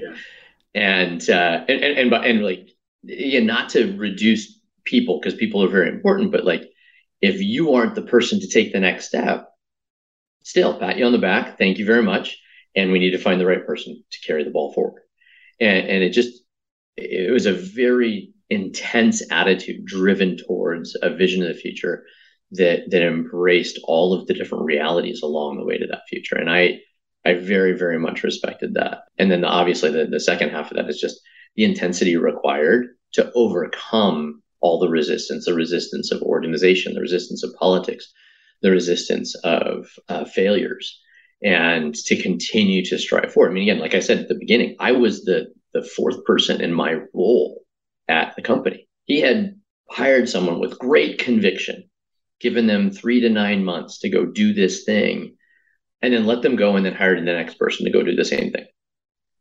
[0.73, 2.69] And, uh, and, and, and, and like,
[3.03, 6.63] yeah, not to reduce people because people are very important, but like,
[7.21, 9.49] if you aren't the person to take the next step,
[10.45, 11.57] still pat you on the back.
[11.57, 12.37] Thank you very much.
[12.73, 15.01] And we need to find the right person to carry the ball forward.
[15.59, 16.41] And, and it just,
[16.95, 22.05] it was a very intense attitude driven towards a vision of the future
[22.51, 26.37] that, that embraced all of the different realities along the way to that future.
[26.37, 26.79] And I,
[27.25, 28.99] I very, very much respected that.
[29.17, 31.19] And then the, obviously the, the second half of that is just
[31.55, 37.55] the intensity required to overcome all the resistance, the resistance of organization, the resistance of
[37.55, 38.11] politics,
[38.61, 40.99] the resistance of uh, failures.
[41.43, 43.51] and to continue to strive forward.
[43.51, 46.61] I mean, again, like I said at the beginning, I was the the fourth person
[46.61, 47.63] in my role
[48.07, 48.87] at the company.
[49.03, 49.59] He had
[49.89, 51.89] hired someone with great conviction,
[52.39, 55.35] given them three to nine months to go do this thing,
[56.05, 58.23] and then let them go and then hired the next person to go do the
[58.23, 58.67] same thing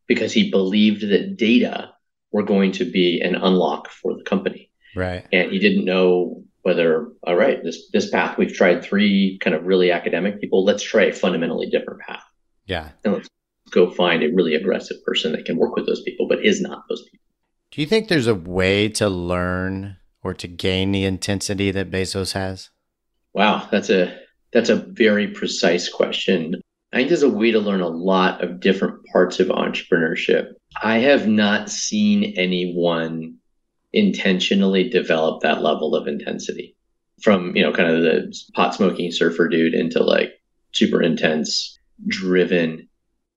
[0.08, 1.90] because he believed that data
[2.32, 4.70] were going to be an unlock for the company.
[4.96, 5.26] Right.
[5.30, 9.66] And he didn't know whether, all right, this this path we've tried three kind of
[9.66, 10.64] really academic people.
[10.64, 12.24] Let's try a fundamentally different path.
[12.64, 12.88] Yeah.
[13.04, 13.28] And let's
[13.70, 16.84] go find a really aggressive person that can work with those people, but is not
[16.88, 17.26] those people.
[17.72, 22.32] Do you think there's a way to learn or to gain the intensity that Bezos
[22.32, 22.70] has?
[23.34, 24.23] Wow, that's a
[24.54, 26.54] that's a very precise question.
[26.92, 30.52] I think there's a way to learn a lot of different parts of entrepreneurship.
[30.80, 33.36] I have not seen anyone
[33.92, 36.76] intentionally develop that level of intensity
[37.20, 40.40] from, you know, kind of the pot smoking surfer dude into like
[40.72, 42.88] super intense, driven.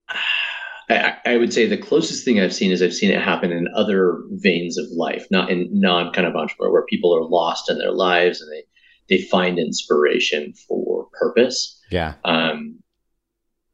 [0.89, 3.67] I, I, would say the closest thing I've seen is I've seen it happen in
[3.75, 7.77] other veins of life, not in non kind of entrepreneur, where people are lost in
[7.77, 8.63] their lives and they
[9.10, 11.80] they find inspiration for purpose.
[11.91, 12.15] Yeah.
[12.25, 12.80] Um,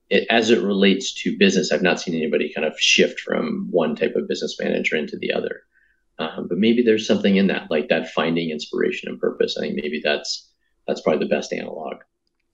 [0.10, 3.95] it, as it relates to business, I've not seen anybody kind of shift from one
[3.95, 5.62] type of business manager into the other.
[6.19, 9.58] Um, but maybe there's something in that, like that finding inspiration and purpose.
[9.58, 10.49] I think maybe that's
[10.88, 11.95] that's probably the best analog.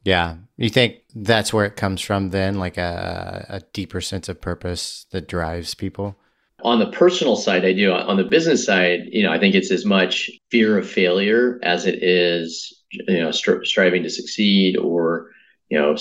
[0.06, 2.30] Yeah, you think that's where it comes from?
[2.30, 6.16] Then, like a, a deeper sense of purpose that drives people.
[6.64, 7.92] On the personal side, I do.
[7.92, 11.86] On the business side, you know, I think it's as much fear of failure as
[11.86, 15.32] it is, you know, stri- striving to succeed or,
[15.70, 15.96] you know,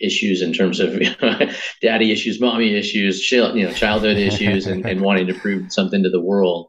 [0.00, 1.00] issues in terms of
[1.82, 6.10] daddy issues, mommy issues, you know, childhood issues, and, and wanting to prove something to
[6.10, 6.68] the world.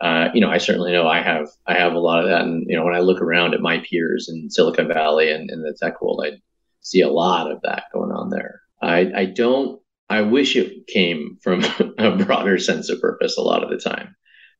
[0.00, 2.66] Uh, you know, I certainly know I have I have a lot of that, and
[2.68, 5.76] you know, when I look around at my peers in Silicon Valley and in the
[5.80, 6.38] tech world, I
[6.80, 8.60] see a lot of that going on there.
[8.82, 9.80] I I don't.
[10.10, 11.64] I wish it came from
[11.98, 14.16] a broader sense of purpose a lot of the time.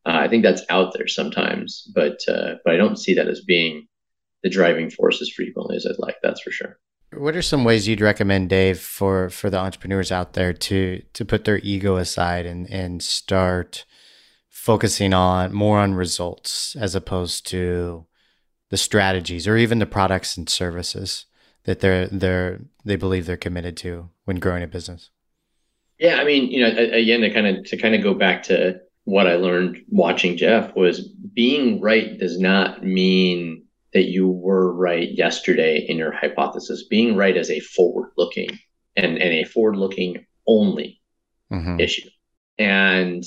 [0.07, 3.41] Uh, I think that's out there sometimes, but uh, but I don't see that as
[3.41, 3.89] being
[4.43, 6.17] the driving force as frequently as I'd like.
[6.23, 6.79] That's for sure.
[7.15, 11.25] What are some ways you'd recommend, Dave, for for the entrepreneurs out there to to
[11.25, 13.85] put their ego aside and and start
[14.49, 18.07] focusing on more on results as opposed to
[18.71, 21.27] the strategies or even the products and services
[21.65, 25.11] that they're they're they believe they're committed to when growing a business?
[25.99, 28.81] Yeah, I mean, you know, again, to kind of to kind of go back to
[29.05, 35.09] what I learned watching Jeff was being right does not mean that you were right
[35.11, 36.87] yesterday in your hypothesis.
[36.89, 38.59] Being right is a forward looking
[38.97, 41.01] and, and a forward looking only
[41.53, 41.81] mm-hmm.
[41.81, 42.09] issue.
[42.59, 43.25] And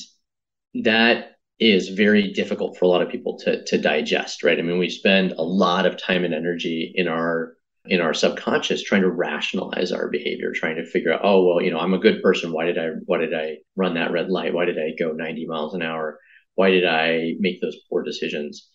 [0.84, 4.60] that is very difficult for a lot of people to, to digest, right?
[4.60, 7.54] I mean, we spend a lot of time and energy in our
[7.88, 11.70] in our subconscious trying to rationalize our behavior, trying to figure out, oh well, you
[11.70, 12.52] know, I'm a good person.
[12.52, 14.54] Why did I why did I run that red light?
[14.54, 16.20] Why did I go 90 miles an hour?
[16.56, 18.70] Why did I make those poor decisions?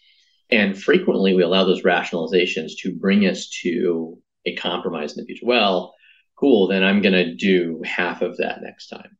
[0.52, 5.46] And frequently we allow those rationalizations to bring us to a compromise in the future.
[5.46, 5.94] Well,
[6.36, 9.16] cool, then I'm going to do half of that next time.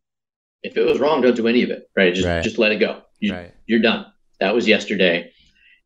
[0.62, 2.14] If it was wrong, don't do any of it, right?
[2.14, 2.42] Just, right.
[2.42, 3.02] just let it go.
[3.18, 3.54] You, right.
[3.66, 4.06] You're done.
[4.40, 5.32] That was yesterday.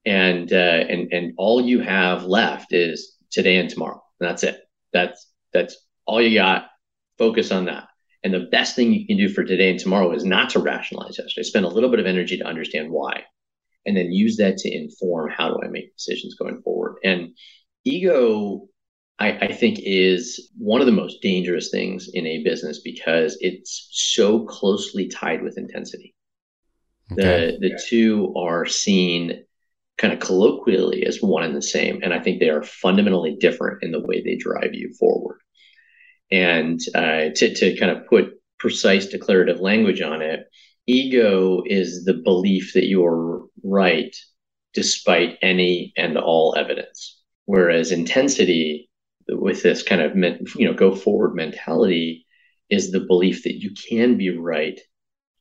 [0.07, 4.03] And, uh, and, and all you have left is today and tomorrow.
[4.21, 4.61] And that's it.
[4.93, 5.77] That's, that's
[6.07, 6.67] all you got.
[7.19, 7.89] Focus on that.
[8.23, 11.19] And the best thing you can do for today and tomorrow is not to rationalize
[11.19, 11.45] yesterday.
[11.45, 13.25] Spend a little bit of energy to understand why
[13.87, 16.97] and then use that to inform how do I make decisions going forward.
[17.05, 17.31] And
[17.85, 18.69] ego,
[19.19, 23.89] I, I, think, is one of the most dangerous things in a business because it's
[23.93, 26.15] so closely tied with intensity.
[27.13, 27.57] Okay.
[27.61, 29.45] The the two are seen
[29.99, 33.83] kind of colloquially as one and the same, and I think they are fundamentally different
[33.83, 35.39] in the way they drive you forward.
[36.33, 40.47] And uh, to to kind of put precise declarative language on it,
[40.87, 44.15] ego is the belief that you're right
[44.75, 47.21] despite any and all evidence.
[47.47, 48.91] Whereas intensity
[49.29, 50.17] with this kind of
[50.57, 52.27] you know go forward mentality
[52.71, 54.81] is the belief that you can be right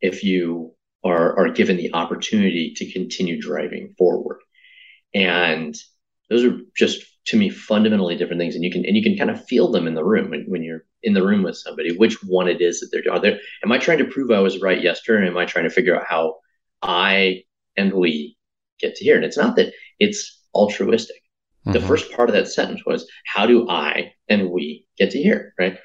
[0.01, 4.39] if you are are given the opportunity to continue driving forward.
[5.13, 5.75] And
[6.29, 9.29] those are just to me fundamentally different things and you can and you can kind
[9.29, 12.21] of feel them in the room when, when you're in the room with somebody which
[12.23, 13.15] one it is that they're doing.
[13.15, 15.25] Are there, am I trying to prove I was right yesterday?
[15.25, 16.35] Or am I trying to figure out how
[16.81, 17.43] I
[17.77, 18.37] and we
[18.79, 19.15] get to here?
[19.15, 21.17] And it's not that it's altruistic.
[21.65, 21.73] Mm-hmm.
[21.73, 25.53] The first part of that sentence was, how do I and we get to here?
[25.59, 25.77] Right.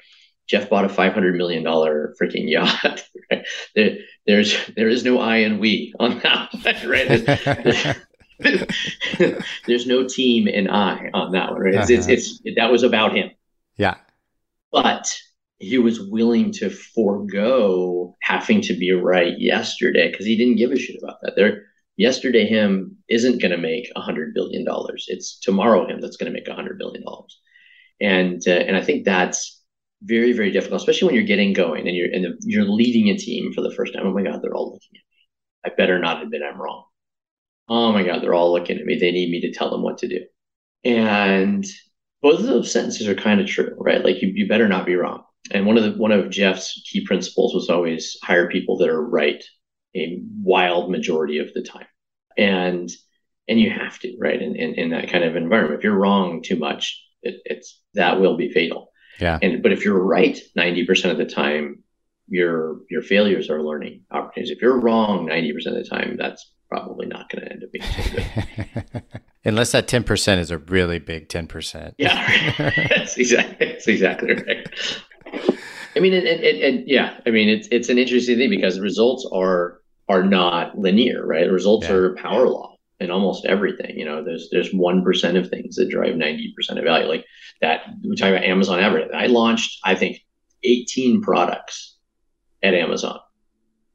[0.47, 3.05] Jeff bought a five hundred million dollar freaking yacht.
[3.31, 3.45] Right?
[3.75, 6.49] There, there's there is no I and we on that
[6.83, 7.07] right?
[7.07, 7.25] There's,
[7.63, 7.95] there's
[9.87, 11.73] no team and I on that one, right?
[11.75, 12.11] It's, uh-huh.
[12.11, 13.31] it's, it's, that was about him.
[13.77, 13.95] Yeah.
[14.71, 15.13] But
[15.59, 20.77] he was willing to forego having to be right yesterday because he didn't give a
[20.77, 21.35] shit about that.
[21.35, 21.63] There,
[21.97, 25.05] yesterday him isn't going to make a hundred billion dollars.
[25.09, 27.39] It's tomorrow him that's going to make a hundred billion dollars,
[28.01, 29.61] and uh, and I think that's
[30.01, 33.51] very very difficult, especially when you're getting going and you're and you're leading a team
[33.53, 34.07] for the first time.
[34.07, 35.03] Oh my God, they're all looking at me.
[35.65, 36.85] I better not admit I'm wrong.
[37.69, 38.97] Oh my God, they're all looking at me.
[38.97, 40.25] They need me to tell them what to do,
[40.83, 41.65] and
[42.21, 44.03] both of those sentences are kind of true, right?
[44.03, 45.23] Like you, you better not be wrong.
[45.51, 49.01] And one of the one of Jeff's key principles was always hire people that are
[49.01, 49.43] right
[49.95, 51.87] a wild majority of the time.
[52.37, 52.91] And
[53.47, 54.39] and you have to, right?
[54.39, 55.79] In, in, in that kind of environment.
[55.79, 58.91] If you're wrong too much, it, it's that will be fatal.
[59.19, 59.39] Yeah.
[59.41, 61.83] And but if you're right 90% of the time,
[62.29, 64.55] your your failures are learning opportunities.
[64.55, 67.83] If you're wrong 90% of the time, that's probably not going to end up being
[67.83, 69.03] so good.
[69.45, 71.93] Unless that 10% is a really big 10%.
[71.97, 72.53] Yeah,
[72.89, 74.67] that's exactly, that's exactly right.
[75.95, 79.27] I mean, and, and, and, yeah, I mean, it's, it's an interesting thing because results
[79.33, 81.49] are, are not linear, right?
[81.49, 81.93] Results yeah.
[81.93, 83.97] are power law in almost everything.
[83.97, 87.07] You know, there's, there's 1% of things that drive 90% of value.
[87.07, 87.25] Like
[87.61, 89.15] that, we talk about Amazon advertising.
[89.15, 90.19] I launched, I think,
[90.63, 91.95] 18 products
[92.63, 93.19] at Amazon.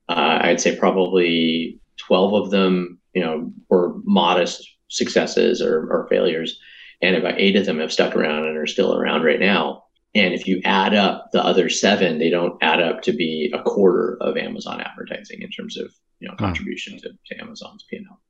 [0.09, 6.59] Uh, I'd say probably 12 of them, you know, were modest successes or, or failures.
[7.03, 9.85] And about eight of them have stuck around and are still around right now.
[10.15, 13.63] And if you add up the other seven, they don't add up to be a
[13.63, 18.07] quarter of Amazon advertising in terms of you know contribution to, to Amazon's P and
[18.09, 18.21] L.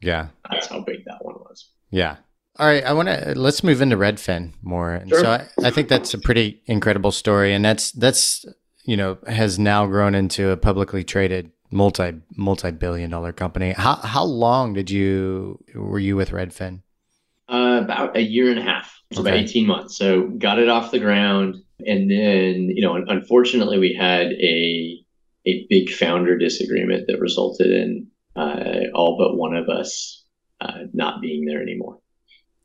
[0.00, 1.68] Yeah, that's how big that one was.
[1.90, 2.16] Yeah.
[2.58, 4.94] All right, I want to let's move into Redfin more.
[4.94, 5.20] And sure.
[5.20, 8.46] so I, I think that's a pretty incredible story, and that's that's
[8.88, 13.72] you know has now grown into a publicly traded multi multi billion dollar company.
[13.72, 16.80] How how long did you were you with Redfin?
[17.50, 19.20] Uh, about a year and a half, okay.
[19.20, 19.98] about eighteen months.
[19.98, 25.04] So got it off the ground, and then you know, unfortunately, we had a
[25.46, 30.24] a big founder disagreement that resulted in uh, all but one of us
[30.62, 31.98] uh, not being there anymore.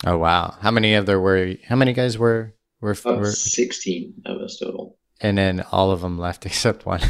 [0.05, 0.55] Oh wow!
[0.61, 1.55] How many of there were?
[1.67, 2.95] How many guys were were?
[3.03, 3.25] were...
[3.25, 4.97] Sixteen of us total.
[5.21, 7.01] And then all of them left except one.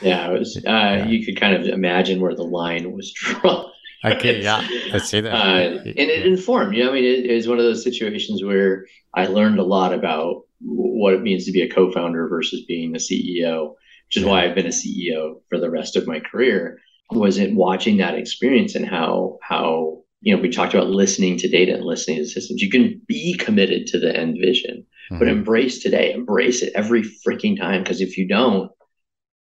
[0.00, 0.56] Yeah, it was.
[0.56, 1.06] Uh, yeah.
[1.06, 3.70] You could kind of imagine where the line was drawn.
[4.02, 5.34] I could, yeah, I see that.
[5.34, 6.74] Uh, and it informed.
[6.74, 9.92] You know, I mean, it, was one of those situations where I learned a lot
[9.92, 13.74] about what it means to be a co-founder versus being a CEO,
[14.06, 16.78] which is why I've been a CEO for the rest of my career.
[17.10, 21.48] Was it watching that experience and how how you know we talked about listening to
[21.48, 22.62] data and listening to systems.
[22.62, 25.18] You can be committed to the end vision, mm-hmm.
[25.18, 27.82] but embrace today, embrace it every freaking time.
[27.82, 28.70] Because if you don't,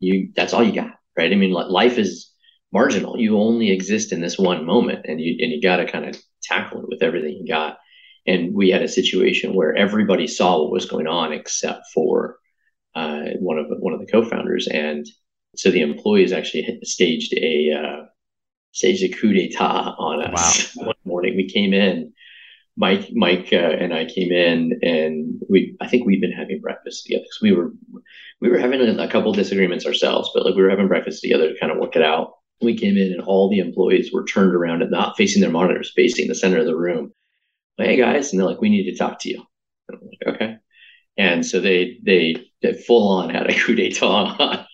[0.01, 1.33] you that's all you got, right?
[1.33, 2.31] I mean, life is
[2.73, 3.19] marginal.
[3.19, 6.21] You only exist in this one moment, and you and you got to kind of
[6.43, 7.79] tackle it with everything you got.
[8.27, 12.39] And we had a situation where everybody saw what was going on except for
[12.95, 15.07] uh, one of one of the co-founders, and
[15.57, 18.05] so the employees actually staged a uh,
[18.75, 20.87] staged a coup d'état on us wow.
[20.89, 21.37] one morning.
[21.37, 22.13] We came in.
[22.77, 25.77] Mike, Mike, uh, and I came in, and we.
[25.81, 27.73] I think we'd been having breakfast together because we were
[28.41, 31.49] we were having a, a couple disagreements ourselves, but like we were having breakfast together
[31.49, 32.33] to kind of work it out.
[32.61, 35.93] We came in and all the employees were turned around and not facing their monitors,
[35.95, 37.13] facing the center of the room.
[37.77, 39.45] Hey guys, and they're like, "We need to talk to you."
[39.89, 40.57] And I'm like, "Okay."
[41.17, 44.67] And so they they they full on had a coup d'état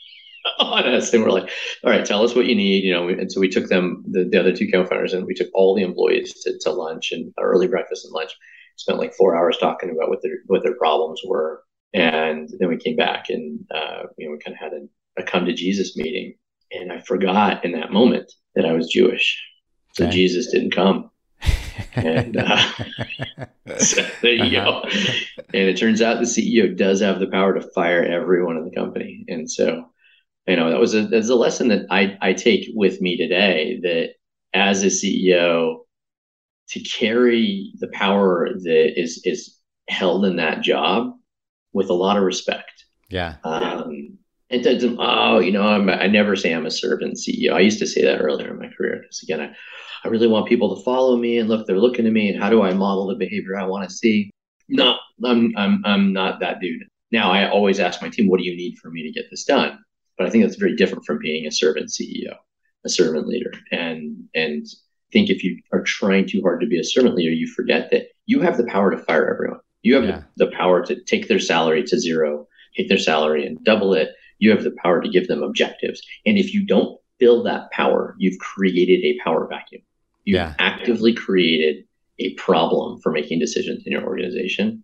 [0.58, 1.50] on, on us, and we're like,
[1.84, 3.08] "All right, tell us what you need," you know.
[3.08, 5.82] And so we took them, the, the other two co-founders, and we took all the
[5.82, 8.32] employees to, to lunch and early breakfast and lunch.
[8.76, 12.76] Spent like four hours talking about what their what their problems were, and then we
[12.76, 15.96] came back and, uh, you know, we kind of had a, a, come to Jesus
[15.96, 16.34] meeting.
[16.72, 19.42] And I forgot in that moment that I was Jewish.
[19.94, 20.12] So okay.
[20.12, 21.10] Jesus didn't come.
[21.94, 22.56] and uh,
[23.78, 24.82] so there you uh-huh.
[24.82, 24.88] go.
[25.52, 28.74] And it turns out the CEO does have the power to fire everyone in the
[28.74, 29.24] company.
[29.26, 29.89] And so,
[30.50, 33.78] you know, that was a, that's a lesson that I, I take with me today
[33.82, 34.14] that
[34.52, 35.78] as a CEO,
[36.68, 39.56] to carry the power that is, is
[39.88, 41.12] held in that job
[41.72, 42.84] with a lot of respect.
[43.08, 43.36] Yeah.
[43.42, 47.52] Um, it doesn't, oh, you know, I'm, I never say I'm a servant CEO.
[47.52, 49.52] I used to say that earlier in my career because, again, I,
[50.04, 52.50] I really want people to follow me and look, they're looking to me and how
[52.50, 54.30] do I model the behavior I want to see?
[54.68, 56.82] No, I'm, I'm, I'm not that dude.
[57.12, 59.44] Now, I always ask my team, what do you need for me to get this
[59.44, 59.78] done?
[60.20, 62.36] But I think that's very different from being a servant CEO,
[62.84, 63.54] a servant leader.
[63.72, 67.30] And, and I think if you are trying too hard to be a servant leader,
[67.30, 69.60] you forget that you have the power to fire everyone.
[69.80, 70.22] You have yeah.
[70.36, 72.46] the, the power to take their salary to zero,
[72.76, 74.10] take their salary and double it.
[74.40, 76.02] You have the power to give them objectives.
[76.26, 79.80] And if you don't fill that power, you've created a power vacuum.
[80.24, 80.54] You've yeah.
[80.58, 81.86] actively created
[82.18, 84.82] a problem for making decisions in your organization.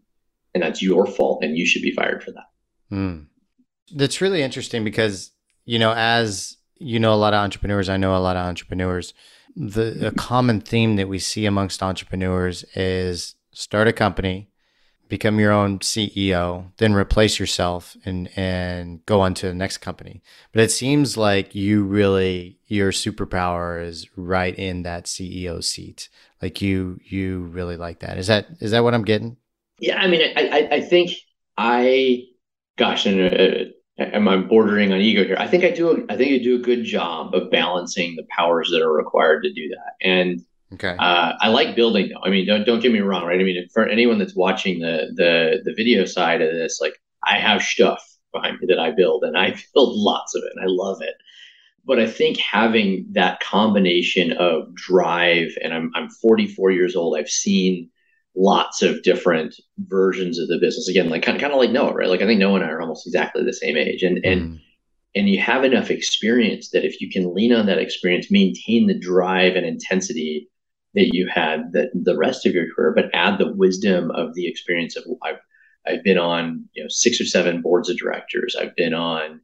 [0.54, 1.44] And that's your fault.
[1.44, 2.46] And you should be fired for that.
[2.90, 3.26] Mm.
[3.94, 5.30] That's really interesting because,
[5.64, 9.14] you know, as you know, a lot of entrepreneurs, I know a lot of entrepreneurs.
[9.54, 14.50] The a common theme that we see amongst entrepreneurs is start a company,
[15.08, 20.22] become your own CEO, then replace yourself and and go on to the next company.
[20.52, 26.08] But it seems like you really your superpower is right in that CEO seat.
[26.42, 28.18] Like you you really like that.
[28.18, 29.36] Is that is that what I'm getting?
[29.78, 31.12] Yeah, I mean, I I, I think
[31.56, 32.24] I,
[32.76, 35.36] gosh, and uh, am I bordering on ego here?
[35.38, 35.90] I think I do.
[35.90, 39.42] A, I think I do a good job of balancing the powers that are required
[39.42, 39.94] to do that.
[40.06, 40.42] And
[40.74, 42.22] okay, uh, I like building though.
[42.22, 43.40] I mean, don't don't get me wrong, right?
[43.40, 47.38] I mean, for anyone that's watching the the the video side of this, like I
[47.38, 50.68] have stuff behind me that I build, and I build lots of it, and I
[50.68, 51.14] love it.
[51.84, 57.16] But I think having that combination of drive, and I'm I'm 44 years old.
[57.16, 57.90] I've seen
[58.36, 60.88] lots of different versions of the business.
[60.88, 62.08] Again, like kind of, kind of like Noah, right?
[62.08, 64.32] Like I think Noah and I are almost exactly the same age, and mm.
[64.32, 64.60] and
[65.14, 68.98] and you have enough experience that if you can lean on that experience, maintain the
[68.98, 70.50] drive and intensity
[70.94, 74.46] that you had that the rest of your career, but add the wisdom of the
[74.46, 75.40] experience of I've
[75.86, 78.56] I've been on you know six or seven boards of directors.
[78.58, 79.40] I've been on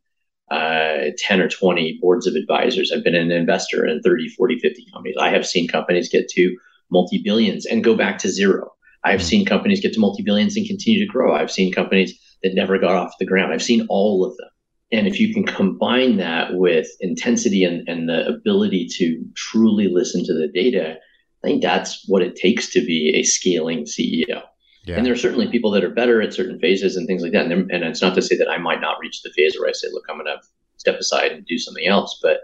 [0.51, 2.93] uh, 10 or 20 boards of advisors.
[2.93, 5.17] I've been an investor in 30, 40, 50 companies.
[5.19, 6.57] I have seen companies get to
[6.91, 8.72] multi billions and go back to zero.
[9.05, 9.27] I've mm-hmm.
[9.27, 11.35] seen companies get to multi billions and continue to grow.
[11.35, 13.53] I've seen companies that never got off the ground.
[13.53, 14.49] I've seen all of them.
[14.93, 20.25] And if you can combine that with intensity and, and the ability to truly listen
[20.27, 20.99] to the data,
[21.43, 24.43] I think that's what it takes to be a scaling CEO.
[24.85, 24.97] Yeah.
[24.97, 27.47] And there are certainly people that are better at certain phases and things like that.
[27.47, 29.73] And, and it's not to say that I might not reach the phase where I
[29.73, 30.43] say, look, I'm going to
[30.77, 32.19] step aside and do something else.
[32.21, 32.41] But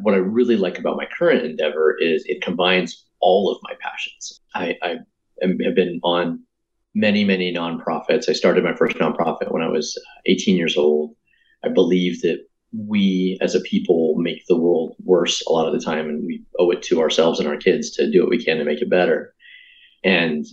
[0.00, 4.40] what I really like about my current endeavor is it combines all of my passions.
[4.54, 4.96] I, I
[5.42, 6.42] have been on
[6.94, 8.28] many, many nonprofits.
[8.28, 11.14] I started my first nonprofit when I was uh, 18 years old.
[11.64, 12.40] I believe that
[12.72, 16.42] we as a people make the world worse a lot of the time, and we
[16.58, 18.90] owe it to ourselves and our kids to do what we can to make it
[18.90, 19.34] better.
[20.04, 20.46] And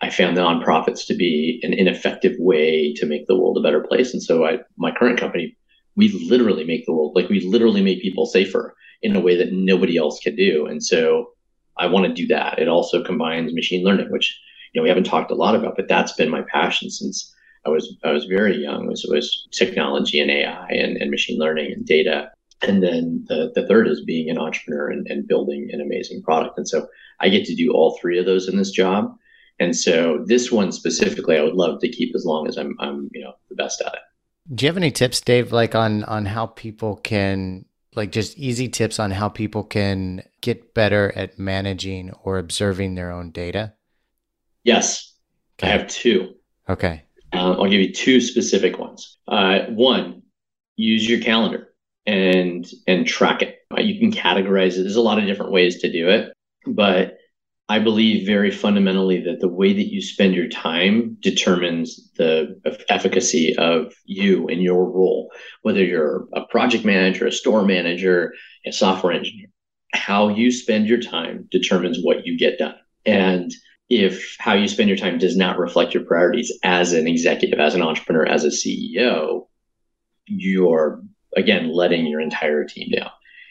[0.00, 4.12] I found nonprofits to be an ineffective way to make the world a better place.
[4.12, 5.56] And so, I, my current company,
[5.96, 9.52] we literally make the world like we literally make people safer in a way that
[9.52, 10.66] nobody else can do.
[10.66, 11.30] And so,
[11.78, 12.58] I want to do that.
[12.58, 14.38] It also combines machine learning, which
[14.72, 17.34] you know we haven't talked a lot about, but that's been my passion since
[17.66, 18.86] I was I was very young.
[18.86, 22.30] Was, was technology and AI and, and machine learning and data.
[22.62, 26.56] And then the, the third is being an entrepreneur and, and building an amazing product.
[26.56, 26.88] And so
[27.20, 29.14] I get to do all three of those in this job.
[29.58, 33.10] And so this one specifically, I would love to keep as long as I'm, I'm,
[33.12, 34.00] you know, the best at it.
[34.54, 37.64] Do you have any tips, Dave, like on on how people can
[37.96, 43.10] like just easy tips on how people can get better at managing or observing their
[43.10, 43.74] own data?
[44.64, 45.14] Yes,
[45.58, 45.68] okay.
[45.72, 46.34] I have two.
[46.68, 47.02] Okay.
[47.32, 49.18] Uh, I'll give you two specific ones.
[49.26, 50.22] Uh, one,
[50.76, 51.72] use your calendar
[52.06, 53.58] and and track it.
[53.76, 54.82] Uh, you can categorize it.
[54.82, 56.32] There's a lot of different ways to do it,
[56.66, 57.15] but
[57.68, 63.56] I believe very fundamentally that the way that you spend your time determines the efficacy
[63.56, 68.32] of you and your role, whether you're a project manager, a store manager,
[68.64, 69.48] a software engineer.
[69.94, 72.76] How you spend your time determines what you get done.
[73.04, 73.52] And
[73.88, 77.74] if how you spend your time does not reflect your priorities as an executive, as
[77.74, 79.48] an entrepreneur, as a CEO,
[80.26, 81.02] you're
[81.36, 83.10] again letting your entire team down.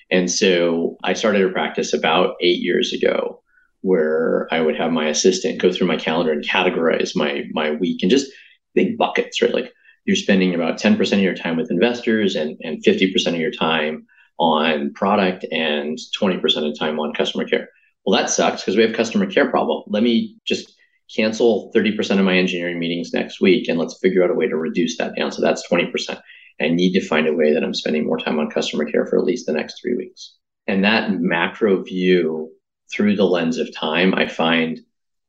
[0.09, 3.41] And so I started a practice about eight years ago
[3.85, 8.01] where I would have my assistant go through my calendar and categorize my my week
[8.01, 8.31] and just
[8.73, 9.53] big buckets, right?
[9.53, 9.71] Like
[10.05, 14.07] you're spending about 10% of your time with investors and, and 50% of your time
[14.39, 17.69] on product and 20% of time on customer care.
[18.05, 19.83] Well, that sucks because we have customer care problem.
[19.87, 20.73] Let me just
[21.15, 24.57] cancel 30% of my engineering meetings next week and let's figure out a way to
[24.57, 25.31] reduce that down.
[25.31, 26.19] So that's 20%.
[26.59, 29.19] I need to find a way that I'm spending more time on customer care for
[29.19, 30.35] at least the next three weeks.
[30.67, 32.51] And that macro view
[32.91, 34.79] through the lens of time, I find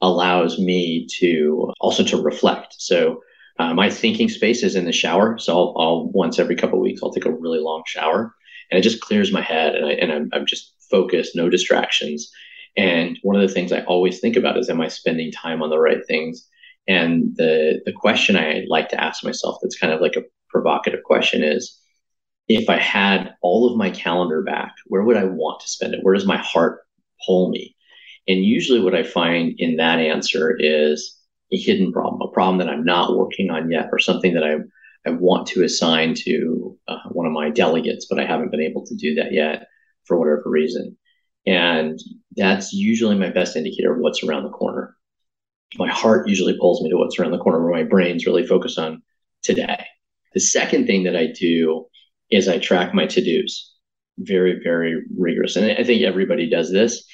[0.02, 2.74] allows me to also to reflect.
[2.78, 3.22] So
[3.58, 5.38] uh, my thinking space is in the shower.
[5.38, 8.34] So I'll, I'll once every couple weeks, I'll take a really long shower
[8.70, 12.30] and it just clears my head and, I, and I'm, I'm just focused, no distractions.
[12.76, 15.70] And one of the things I always think about is, am I spending time on
[15.70, 16.46] the right things?
[16.86, 21.02] And the, the question I like to ask myself that's kind of like a provocative
[21.04, 21.80] question is,
[22.48, 26.00] if I had all of my calendar back, where would I want to spend it?
[26.02, 26.85] Where does my heart
[27.26, 27.74] pull me?
[28.28, 31.16] And usually, what I find in that answer is
[31.52, 34.56] a hidden problem, a problem that I'm not working on yet, or something that I,
[35.08, 38.84] I want to assign to uh, one of my delegates, but I haven't been able
[38.86, 39.66] to do that yet
[40.04, 40.96] for whatever reason.
[41.46, 41.98] And
[42.36, 44.96] that's usually my best indicator of what's around the corner.
[45.76, 48.78] My heart usually pulls me to what's around the corner, where my brain's really focused
[48.78, 49.02] on
[49.42, 49.84] today.
[50.34, 51.86] The second thing that I do
[52.30, 53.75] is I track my to dos
[54.18, 55.56] very, very rigorous.
[55.56, 57.04] And I think everybody does this.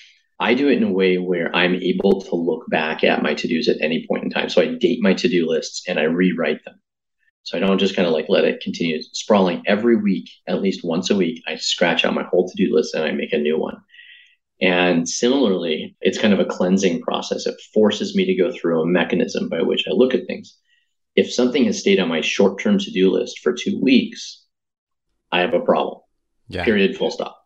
[0.40, 3.48] I do it in a way where I'm able to look back at my to
[3.48, 4.48] dos at any point in time.
[4.48, 6.80] So I date my to do lists and I rewrite them.
[7.44, 9.62] So I don't just kind of like let it continue sprawling.
[9.66, 12.94] Every week, at least once a week, I scratch out my whole to do list
[12.94, 13.76] and I make a new one.
[14.60, 17.46] And similarly, it's kind of a cleansing process.
[17.46, 20.56] It forces me to go through a mechanism by which I look at things.
[21.16, 24.44] If something has stayed on my short term to do list for two weeks,
[25.32, 26.01] I have a problem.
[26.52, 26.64] Yeah.
[26.64, 27.38] Period, full stop.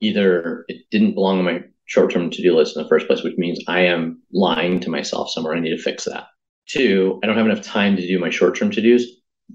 [0.00, 3.22] Either it didn't belong on my short term to do list in the first place,
[3.22, 5.54] which means I am lying to myself somewhere.
[5.54, 6.26] I need to fix that.
[6.66, 9.04] Two, I don't have enough time to do my short term to dos.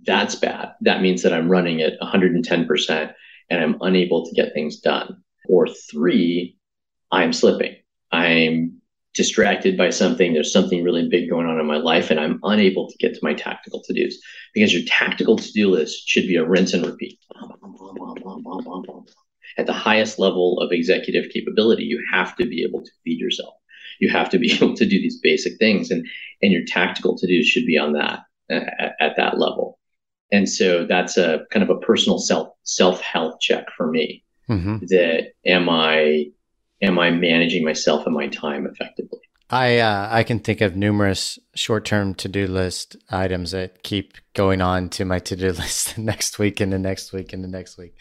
[0.06, 0.74] That's bad.
[0.82, 3.14] That means that I'm running at 110%
[3.50, 5.22] and I'm unable to get things done.
[5.48, 6.58] Or three,
[7.12, 7.76] I'm slipping.
[8.12, 8.75] I'm
[9.16, 10.34] distracted by something.
[10.34, 13.20] There's something really big going on in my life, and I'm unable to get to
[13.24, 14.18] my tactical to dos
[14.54, 17.20] because your tactical to do list should be a rinse and repeat.
[19.58, 23.56] At the highest level of executive capability, you have to be able to feed yourself.
[24.00, 26.06] You have to be able to do these basic things, and
[26.42, 29.80] and your tactical to dos should be on that at, at that level.
[30.32, 34.24] And so that's a kind of a personal self self health check for me.
[34.50, 34.86] Mm-hmm.
[34.88, 36.28] That am I
[36.82, 39.20] am I managing myself and my time effectively?
[39.50, 44.16] I uh, I can think of numerous short term to do list items that keep
[44.34, 47.44] going on to my to do list the next week and the next week and
[47.44, 47.96] the next week.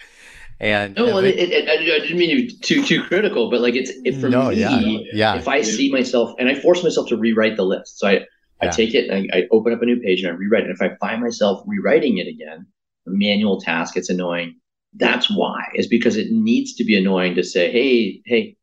[0.61, 4.21] And no, it, it, I didn't mean you too too critical, but like it's it,
[4.21, 4.57] for no, me.
[4.57, 4.81] Yeah,
[5.13, 5.35] yeah.
[5.37, 8.25] If I see myself and I force myself to rewrite the list, so I
[8.61, 8.71] I yeah.
[8.71, 10.71] take it and I, I, open up a new page and I rewrite it.
[10.71, 12.67] If I find myself rewriting it again,
[13.07, 14.57] a manual task, it's annoying.
[14.95, 18.57] That's why is because it needs to be annoying to say, hey, hey,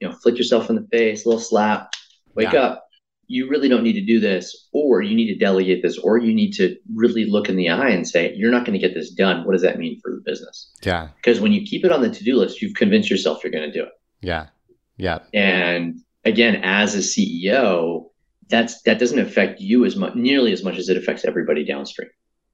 [0.00, 1.92] you know, flick yourself in the face, a little slap,
[2.34, 2.60] wake yeah.
[2.60, 2.88] up.
[3.26, 6.34] You really don't need to do this, or you need to delegate this, or you
[6.34, 9.10] need to really look in the eye and say, you're not going to get this
[9.10, 9.44] done.
[9.44, 10.70] What does that mean for the business?
[10.82, 11.08] Yeah.
[11.16, 13.70] Because when you keep it on the to do list, you've convinced yourself you're going
[13.70, 13.92] to do it.
[14.20, 14.48] Yeah.
[14.96, 15.20] Yeah.
[15.32, 18.10] And again, as a CEO,
[18.48, 22.10] that's that doesn't affect you as much nearly as much as it affects everybody downstream.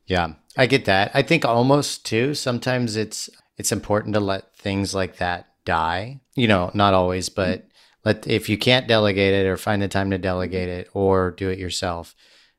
[0.07, 0.34] Yeah.
[0.57, 1.11] I get that.
[1.14, 6.20] I think almost too sometimes it's it's important to let things like that die.
[6.34, 7.66] You know, not always, but
[8.04, 11.48] let if you can't delegate it or find the time to delegate it or do
[11.48, 12.14] it yourself.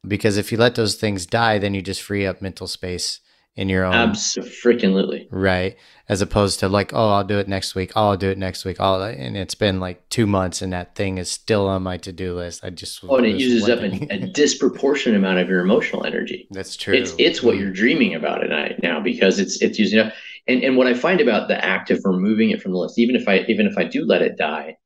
[0.07, 3.19] Because if you let those things die, then you just free up mental space
[3.55, 3.93] in your own.
[3.93, 5.27] Absolutely.
[5.29, 5.75] Right.
[6.07, 7.91] As opposed to like oh i'll do it next week.
[7.95, 8.77] Oh, i'll do it next week.
[8.79, 12.35] Oh and it's been like two months and that thing is still on my to-do
[12.35, 12.63] list.
[12.63, 16.47] I just oh and it uses up a, a, disproportionate amount of your emotional energy.
[16.51, 16.93] That's true.
[16.93, 17.63] It's it's what mm-hmm.
[17.63, 20.13] you're dreaming about at night now because it's it's using up
[20.51, 23.15] and and what i find about the act of removing it from the list even
[23.15, 24.77] if i even if i do let it die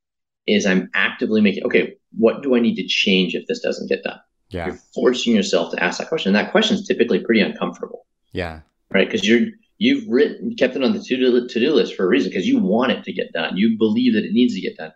[0.48, 4.04] is i'm actively making okay what do i need to change if this doesn't get
[4.04, 7.42] done yeah you're forcing yourself to ask that question and that question is typically pretty
[7.42, 8.06] uncomfortable
[8.36, 8.60] yeah.
[8.92, 9.08] Right.
[9.08, 9.48] Because you're
[9.78, 12.48] you've written kept it on the to do to do list for a reason because
[12.48, 13.58] you want it to get done.
[13.58, 14.92] You believe that it needs to get done.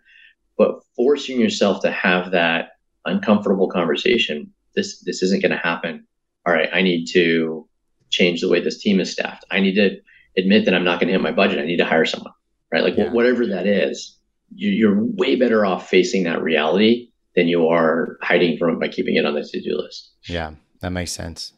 [0.57, 2.71] But forcing yourself to have that
[3.05, 6.05] uncomfortable conversation, this this isn't going to happen.
[6.45, 7.67] All right, I need to
[8.09, 9.45] change the way this team is staffed.
[9.51, 9.97] I need to
[10.39, 11.59] admit that I'm not going to hit my budget.
[11.59, 12.33] I need to hire someone.
[12.71, 12.83] Right.
[12.83, 13.11] Like yeah.
[13.11, 14.17] whatever that is,
[14.53, 19.15] you're way better off facing that reality than you are hiding from it by keeping
[19.15, 20.11] it on the to do list.
[20.23, 21.53] Yeah, that makes sense.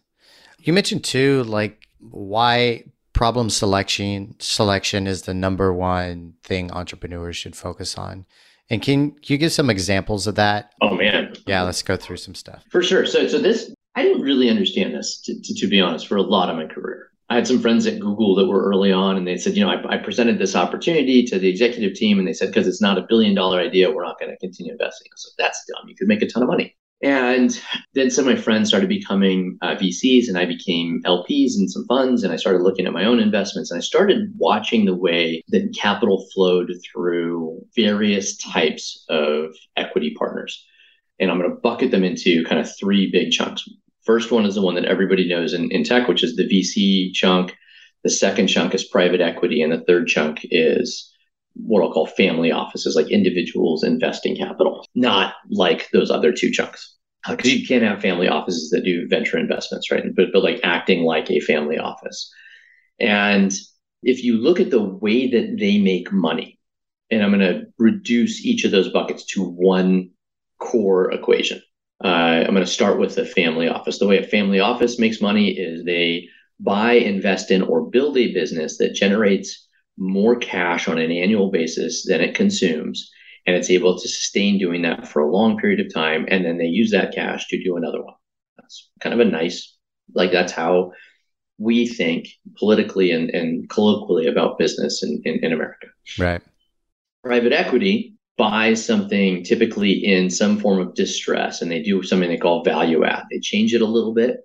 [0.60, 7.56] You mentioned too, like why problem selection selection is the number one thing entrepreneurs should
[7.56, 8.26] focus on.
[8.70, 10.74] And can you give some examples of that?
[10.82, 12.64] Oh man, yeah, let's go through some stuff.
[12.70, 13.06] For sure.
[13.06, 16.22] So, so this I didn't really understand this to, to, to be honest for a
[16.22, 17.11] lot of my career.
[17.32, 19.72] I had some friends at Google that were early on, and they said, you know,
[19.72, 22.98] I, I presented this opportunity to the executive team, and they said, because it's not
[22.98, 25.08] a billion dollar idea, we're not going to continue investing.
[25.16, 25.88] So that's dumb.
[25.88, 26.76] You could make a ton of money.
[27.02, 27.58] And
[27.94, 31.86] then some of my friends started becoming uh, VCs, and I became LPs in some
[31.88, 35.42] funds, and I started looking at my own investments, and I started watching the way
[35.48, 40.66] that capital flowed through various types of equity partners.
[41.18, 43.64] And I'm going to bucket them into kind of three big chunks.
[44.12, 47.14] First one is the one that everybody knows in, in tech, which is the VC
[47.14, 47.56] chunk.
[48.04, 51.10] The second chunk is private equity, and the third chunk is
[51.54, 56.98] what I'll call family offices, like individuals investing capital, not like those other two chunks.
[57.26, 60.04] Because you can't have family offices that do venture investments, right?
[60.14, 62.30] But, but like acting like a family office.
[63.00, 63.54] And
[64.04, 66.60] if you look at the way that they make money,
[67.10, 70.10] and I'm going to reduce each of those buckets to one
[70.60, 71.62] core equation.
[72.04, 74.00] Uh, I'm going to start with the family office.
[74.00, 76.28] The way a family office makes money is they
[76.60, 82.06] buy, invest in, or build a business that generates more cash on an annual basis
[82.06, 83.12] than it consumes
[83.46, 86.58] and it's able to sustain doing that for a long period of time and then
[86.58, 88.14] they use that cash to do another one
[88.58, 89.76] that's kind of a nice
[90.16, 90.92] like that's how
[91.62, 92.28] we think
[92.58, 95.88] politically and, and colloquially about business in, in, in America.
[96.18, 96.42] Right.
[97.24, 102.38] Private equity buys something typically in some form of distress and they do something they
[102.38, 103.24] call value add.
[103.30, 104.38] They change it a little bit.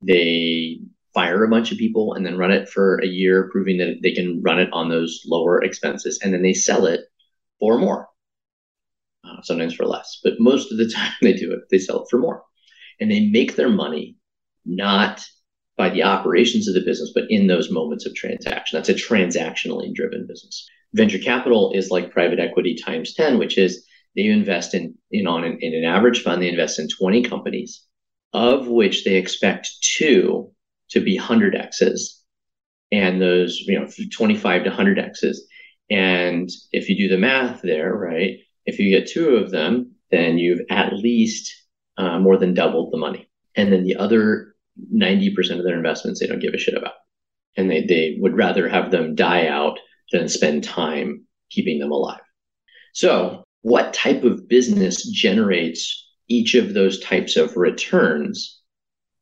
[0.00, 0.78] They
[1.12, 4.12] fire a bunch of people and then run it for a year, proving that they
[4.12, 6.18] can run it on those lower expenses.
[6.24, 7.00] And then they sell it
[7.60, 8.08] for more,
[9.24, 10.20] uh, sometimes for less.
[10.24, 12.42] But most of the time they do it, they sell it for more.
[12.98, 14.16] And they make their money
[14.64, 15.22] not
[15.76, 18.78] by the operations of the business, but in those moments of transaction.
[18.78, 20.66] That's a transactionally driven business.
[20.94, 23.84] Venture capital is like private equity times 10, which is
[24.16, 27.84] they invest in, in on an, in an average fund, they invest in 20 companies,
[28.32, 30.50] of which they expect two
[30.90, 32.22] to be 100 X's
[32.92, 35.46] and those, you know, 25 to 100 X's.
[35.90, 40.38] And if you do the math there, right, if you get two of them, then
[40.38, 41.52] you've at least
[41.98, 43.28] uh, more than doubled the money.
[43.56, 44.54] And then the other
[44.94, 46.94] 90% of their investments they don't give a shit about.
[47.56, 49.78] And they, they would rather have them die out
[50.14, 52.20] than spend time keeping them alive.
[52.92, 58.60] So, what type of business generates each of those types of returns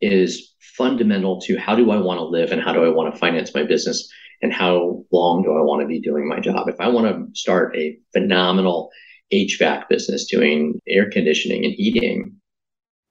[0.01, 3.18] is fundamental to how do I want to live and how do I want to
[3.18, 4.07] finance my business
[4.43, 6.68] and how long do I want to be doing my job.
[6.68, 8.90] If I want to start a phenomenal
[9.32, 12.36] HVAC business doing air conditioning and heating,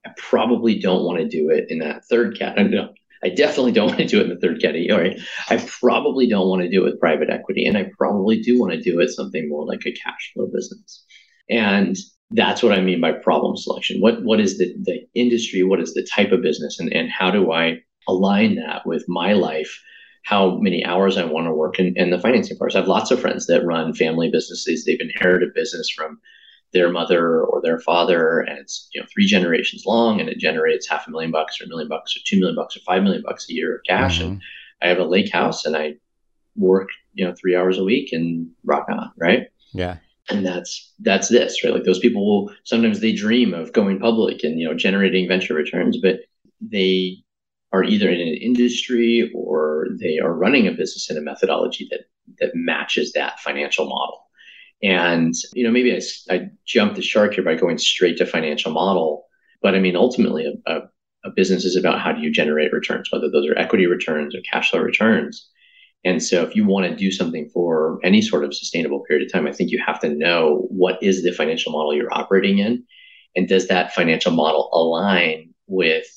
[0.06, 2.90] I probably don't want to do it in that third category.
[3.30, 5.22] Definitely don't want to do it in the third category.
[5.50, 8.74] I probably don't want to do it with private equity, and I probably do want
[8.74, 11.04] to do it something more like a cash flow business.
[11.50, 11.98] And
[12.32, 14.00] that's what I mean by problem selection.
[14.00, 15.64] What what is the the industry?
[15.64, 19.34] What is the type of business, and and how do I align that with my
[19.34, 19.82] life?
[20.24, 22.76] How many hours I want to work, and, and the financing parts.
[22.76, 24.86] I have lots of friends that run family businesses.
[24.86, 26.20] They've inherited business from
[26.74, 30.88] their mother or their father, and it's you know three generations long, and it generates
[30.88, 33.24] half a million bucks or a million bucks or two million bucks or five million
[33.26, 34.20] bucks a year of cash.
[34.20, 34.32] Mm-hmm.
[34.32, 34.42] And
[34.82, 35.96] I have a lake house, and I
[36.56, 39.48] work you know three hours a week and rock on, right?
[39.74, 39.98] Yeah.
[40.30, 41.74] And that's that's this, right?
[41.74, 45.54] Like those people will sometimes they dream of going public and you know generating venture
[45.54, 46.20] returns, but
[46.62, 47.18] they
[47.74, 52.02] are either in an industry or they are running a business in a methodology that
[52.40, 54.26] that matches that financial model.
[54.84, 56.02] And, you know, maybe I,
[56.34, 59.26] I jumped the shark here by going straight to financial model.
[59.62, 60.82] But I mean, ultimately, a, a,
[61.26, 64.42] a business is about how do you generate returns, whether those are equity returns or
[64.42, 65.48] cash flow returns.
[66.04, 69.32] And so, if you want to do something for any sort of sustainable period of
[69.32, 72.84] time, I think you have to know what is the financial model you're operating in,
[73.36, 76.08] and does that financial model align with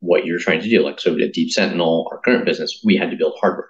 [0.00, 0.84] what you're trying to do?
[0.84, 3.68] Like, so at Deep Sentinel, our current business, we had to build hardware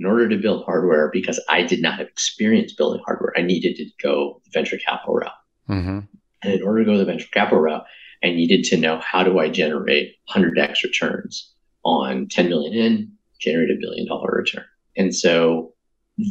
[0.00, 3.76] in order to build hardware, because I did not have experience building hardware, I needed
[3.76, 5.30] to go the venture capital route.
[5.68, 5.98] Mm-hmm.
[6.42, 7.84] And in order to go the venture capital route,
[8.24, 11.52] I needed to know how do I generate 100x returns
[11.84, 14.64] on 10 million in, generate a billion dollar return.
[14.96, 15.74] And so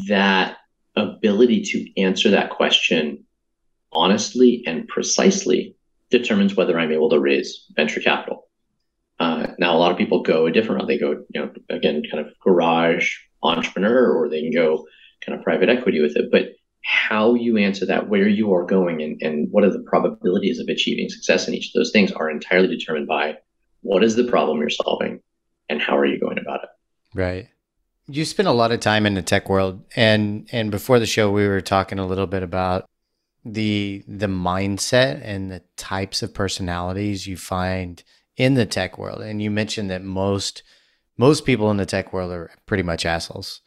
[0.08, 0.58] that
[0.96, 3.24] ability to answer that question
[3.92, 5.76] honestly and precisely
[6.10, 8.48] determines whether I'm able to raise venture capital.
[9.20, 10.88] Uh, now, a lot of people go a different route.
[10.88, 14.86] They go, you know, again, kind of garage entrepreneur or they can go
[15.26, 16.32] kind of private equity with it.
[16.32, 20.60] But how you answer that, where you are going, and, and what are the probabilities
[20.60, 23.38] of achieving success in each of those things are entirely determined by
[23.82, 25.22] what is the problem you're solving
[25.70, 26.70] and how are you going about it.
[27.14, 27.50] Right.
[28.08, 31.32] You spend a lot of time in the tech world, and and before the show,
[31.32, 32.86] we were talking a little bit about
[33.46, 38.04] the the mindset and the types of personalities you find
[38.36, 39.22] in the tech world.
[39.22, 40.64] And you mentioned that most
[41.20, 43.62] most people in the tech world are pretty much assholes.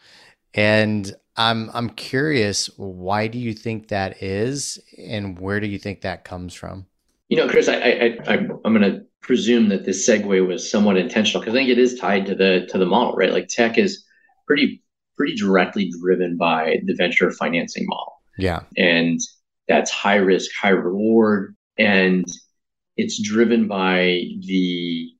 [0.54, 6.00] And I'm I'm curious, why do you think that is, and where do you think
[6.00, 6.86] that comes from?
[7.28, 8.34] You know, Chris, I, I, I
[8.64, 11.98] I'm going to presume that this segue was somewhat intentional because I think it is
[11.98, 13.32] tied to the to the model, right?
[13.32, 14.04] Like tech is
[14.46, 14.82] pretty
[15.16, 18.14] pretty directly driven by the venture financing model.
[18.38, 19.20] Yeah, and
[19.68, 22.26] that's high risk, high reward, and
[22.96, 25.10] it's driven by the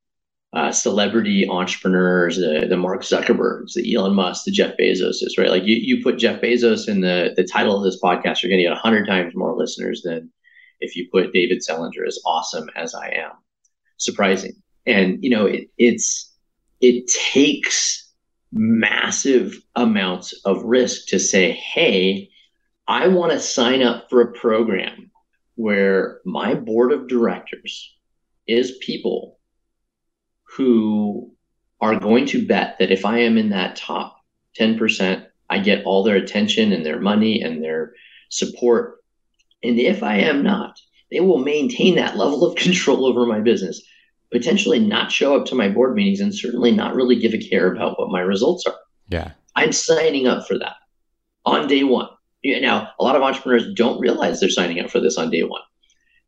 [0.55, 5.48] uh, celebrity entrepreneurs, the, the Mark Zuckerbergs, the Elon Musk, the Jeff Bezoses, right?
[5.48, 8.59] Like you, you put Jeff Bezos in the, the title of this podcast, you're going
[8.59, 10.30] to get 100 times more listeners than
[10.80, 13.30] if you put David Selinger as awesome as I am.
[13.96, 14.53] Surprising.
[14.84, 16.30] And, you know, it, it's,
[16.80, 18.11] it takes
[18.53, 22.28] massive amounts of risk to say, hey,
[22.88, 25.11] I want to sign up for a program
[25.55, 27.94] where my board of directors
[28.46, 29.38] is people
[30.57, 31.32] who
[31.80, 34.16] are going to bet that if I am in that top
[34.59, 37.94] 10%, I get all their attention and their money and their
[38.28, 38.98] support.
[39.62, 40.78] And if I am not,
[41.11, 43.82] they will maintain that level of control over my business
[44.32, 47.70] potentially not show up to my board meetings and certainly not really give a care
[47.70, 48.74] about what my results are.
[49.09, 49.32] Yeah.
[49.55, 50.76] I'm signing up for that
[51.44, 52.09] on day one.
[52.42, 55.61] Now, a lot of entrepreneurs don't realize they're signing up for this on day one,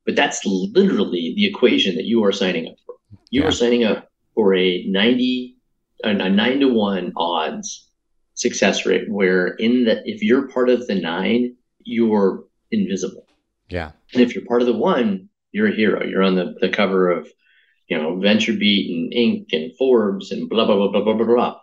[0.07, 2.95] but that's literally the equation that you are signing up for.
[3.31, 3.49] You yeah.
[3.49, 5.57] are signing up for a 90,
[6.03, 7.89] a nine to one odds
[8.35, 13.27] success rate where in the, if you're part of the nine, you're invisible.
[13.69, 13.93] Yeah.
[14.13, 16.05] And if you're part of the one, you're a hero.
[16.05, 17.29] You're on the, the cover of,
[17.89, 19.47] you know, VentureBeat and Inc.
[19.53, 21.57] and Forbes and blah, blah, blah, blah, blah, blah, blah.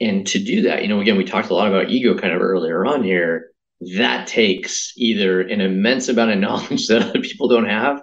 [0.00, 2.40] And to do that, you know, again, we talked a lot about ego kind of
[2.40, 3.50] earlier on here.
[3.96, 8.00] That takes either an immense amount of knowledge that other people don't have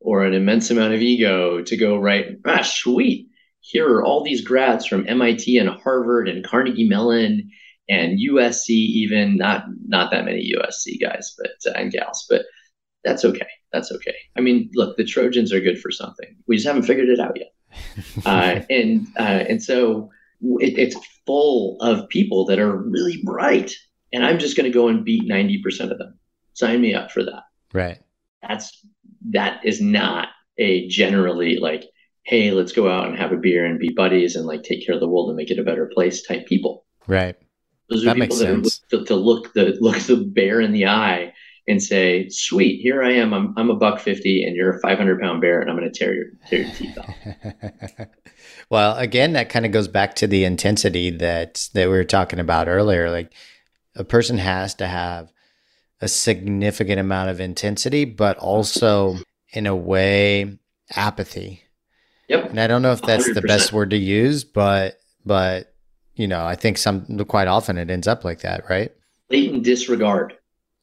[0.00, 3.28] or an immense amount of ego to go, right, ah, sweet.
[3.60, 7.50] Here are all these grads from MIT and Harvard and Carnegie Mellon
[7.88, 12.42] and USC, even not not that many USC guys, but uh, and gals, but
[13.04, 13.48] that's okay.
[13.72, 14.14] That's okay.
[14.36, 16.36] I mean, look, the Trojans are good for something.
[16.46, 17.52] We just haven't figured it out yet.
[18.26, 20.10] uh, and uh, and so
[20.60, 23.72] it, it's full of people that are really bright,
[24.12, 26.18] and I'm just going to go and beat ninety percent of them.
[26.54, 27.42] Sign me up for that.
[27.72, 27.98] Right.
[28.42, 28.84] That's
[29.30, 31.84] that is not a generally like,
[32.22, 34.94] hey, let's go out and have a beer and be buddies and like take care
[34.94, 36.84] of the world and make it a better place type people.
[37.06, 37.36] Right.
[37.88, 38.80] Those are that people that sense.
[38.92, 41.32] are to, to look the look the bear in the eye
[41.68, 43.32] and say, "Sweet, here I am.
[43.32, 45.90] I'm I'm a buck fifty, and you're a five hundred pound bear, and I'm going
[45.90, 48.08] to tear your tear your teeth off."
[48.70, 52.40] well, again, that kind of goes back to the intensity that that we were talking
[52.40, 53.08] about earlier.
[53.08, 53.32] Like
[53.94, 55.32] a person has to have
[56.00, 59.18] a significant amount of intensity, but also
[59.52, 60.58] in a way
[60.94, 61.62] apathy.
[62.28, 62.50] Yep.
[62.50, 63.34] And I don't know if that's 100%.
[63.34, 65.74] the best word to use, but but
[66.14, 68.92] you know, I think some quite often it ends up like that, right?
[69.30, 70.34] Latent disregard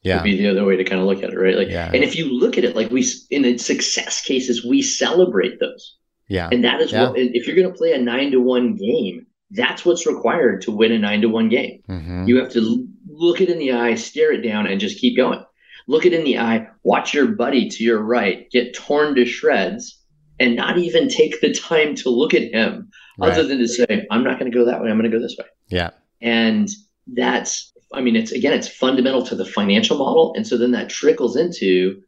[0.02, 0.16] yeah.
[0.16, 1.56] would be the other way to kind of look at it, right?
[1.56, 1.90] Like, yeah.
[1.92, 5.96] and if you look at it like we in the success cases, we celebrate those.
[6.28, 6.48] Yeah.
[6.50, 7.08] And that is yeah.
[7.08, 10.70] what if you're going to play a nine to one game, that's what's required to
[10.70, 11.82] win a nine to one game.
[11.88, 12.28] Mm-hmm.
[12.28, 12.86] You have to
[13.18, 15.42] look it in the eye, stare it down, and just keep going.
[15.86, 20.00] Look it in the eye, watch your buddy to your right get torn to shreds,
[20.40, 23.32] and not even take the time to look at him, right.
[23.32, 24.90] other than to say, "I'm not going to go that way.
[24.90, 25.90] I'm going to go this way." Yeah.
[26.20, 26.68] And
[27.06, 30.34] that's I mean, it's again, it's fundamental to the financial model.
[30.36, 32.02] And so then that trickles into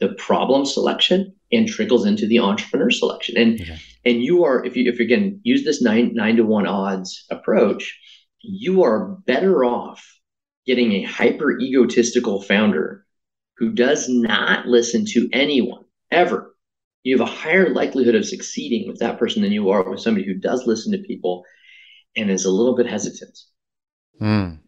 [0.00, 3.36] the problem selection and trickles into the entrepreneur selection.
[3.36, 3.78] And okay.
[4.04, 7.24] and you are, if you if you again use this nine nine to one odds
[7.30, 7.98] approach,
[8.40, 10.15] you are better off
[10.66, 13.04] getting a hyper egotistical founder
[13.58, 16.54] who does not listen to anyone ever.
[17.02, 20.26] You have a higher likelihood of succeeding with that person than you are with somebody
[20.26, 21.44] who does listen to people
[22.16, 23.38] and is a little bit hesitant.
[24.20, 24.58] Mm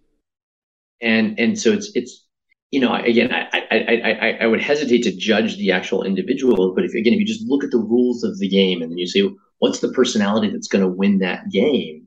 [1.00, 2.24] and and so it's it's
[2.70, 6.84] you know again I, I I I would hesitate to judge the actual individual, but
[6.84, 9.06] if again if you just look at the rules of the game and then you
[9.06, 9.28] say
[9.58, 12.06] what's the personality that's going to win that game,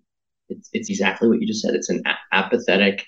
[0.50, 1.76] it's it's exactly what you just said.
[1.76, 3.06] It's an apathetic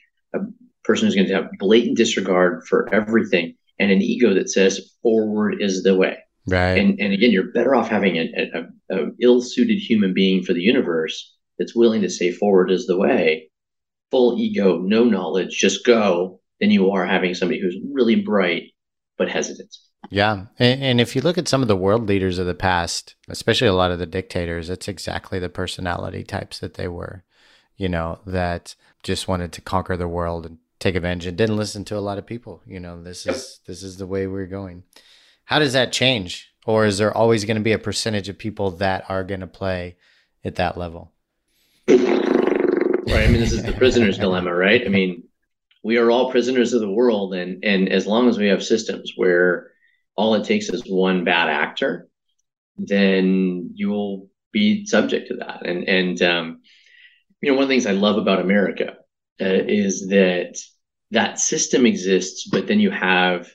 [0.83, 5.61] person who's going to have blatant disregard for everything and an ego that says forward
[5.61, 6.17] is the way.
[6.45, 6.77] Right.
[6.77, 8.29] And and again, you're better off having a,
[8.89, 12.97] a, a ill-suited human being for the universe that's willing to say forward is the
[12.97, 13.49] way
[14.13, 18.71] full ego, no knowledge, just go, than you are having somebody who's really bright
[19.17, 19.75] but hesitant.
[20.11, 20.45] Yeah.
[20.59, 23.67] And, and, if you look at some of the world leaders of the past, especially
[23.67, 27.23] a lot of the dictators, it's exactly the personality types that they were,
[27.75, 31.85] you know, that just wanted to conquer the world and take advantage and didn't listen
[31.85, 32.61] to a lot of people.
[32.67, 34.83] You know, this is this is the way we're going.
[35.45, 36.53] How does that change?
[36.65, 39.47] Or is there always going to be a percentage of people that are going to
[39.47, 39.97] play
[40.45, 41.11] at that level?
[41.87, 41.99] Right.
[41.99, 44.81] I mean, this is the prisoner's dilemma, right?
[44.85, 45.23] I mean,
[45.83, 49.13] we are all prisoners of the world, and and as long as we have systems
[49.15, 49.71] where
[50.15, 52.07] all it takes is one bad actor,
[52.77, 55.65] then you will be subject to that.
[55.65, 56.61] And and um,
[57.41, 58.97] you know, one of the things I love about America
[59.41, 60.57] uh, is that
[61.13, 63.49] that system exists, but then you have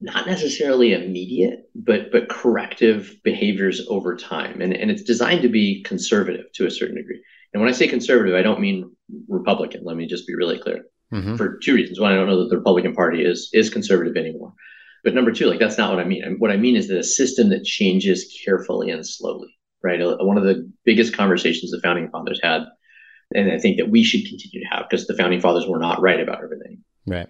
[0.00, 5.82] not necessarily immediate, but but corrective behaviors over time, and and it's designed to be
[5.82, 7.22] conservative to a certain degree.
[7.52, 8.94] And when I say conservative, I don't mean
[9.28, 9.84] Republican.
[9.84, 10.84] Let me just be really clear.
[11.12, 11.36] Mm-hmm.
[11.36, 12.00] For two reasons.
[12.00, 14.52] One, I don't know that the Republican Party is is conservative anymore.
[15.04, 16.36] But number two, like that's not what I mean.
[16.38, 20.00] What I mean is that a system that changes carefully and slowly, right?
[20.00, 22.64] One of the biggest conversations the founding fathers had,
[23.34, 26.00] and I think that we should continue to have because the founding fathers were not
[26.00, 26.82] right about everything.
[27.06, 27.28] Right.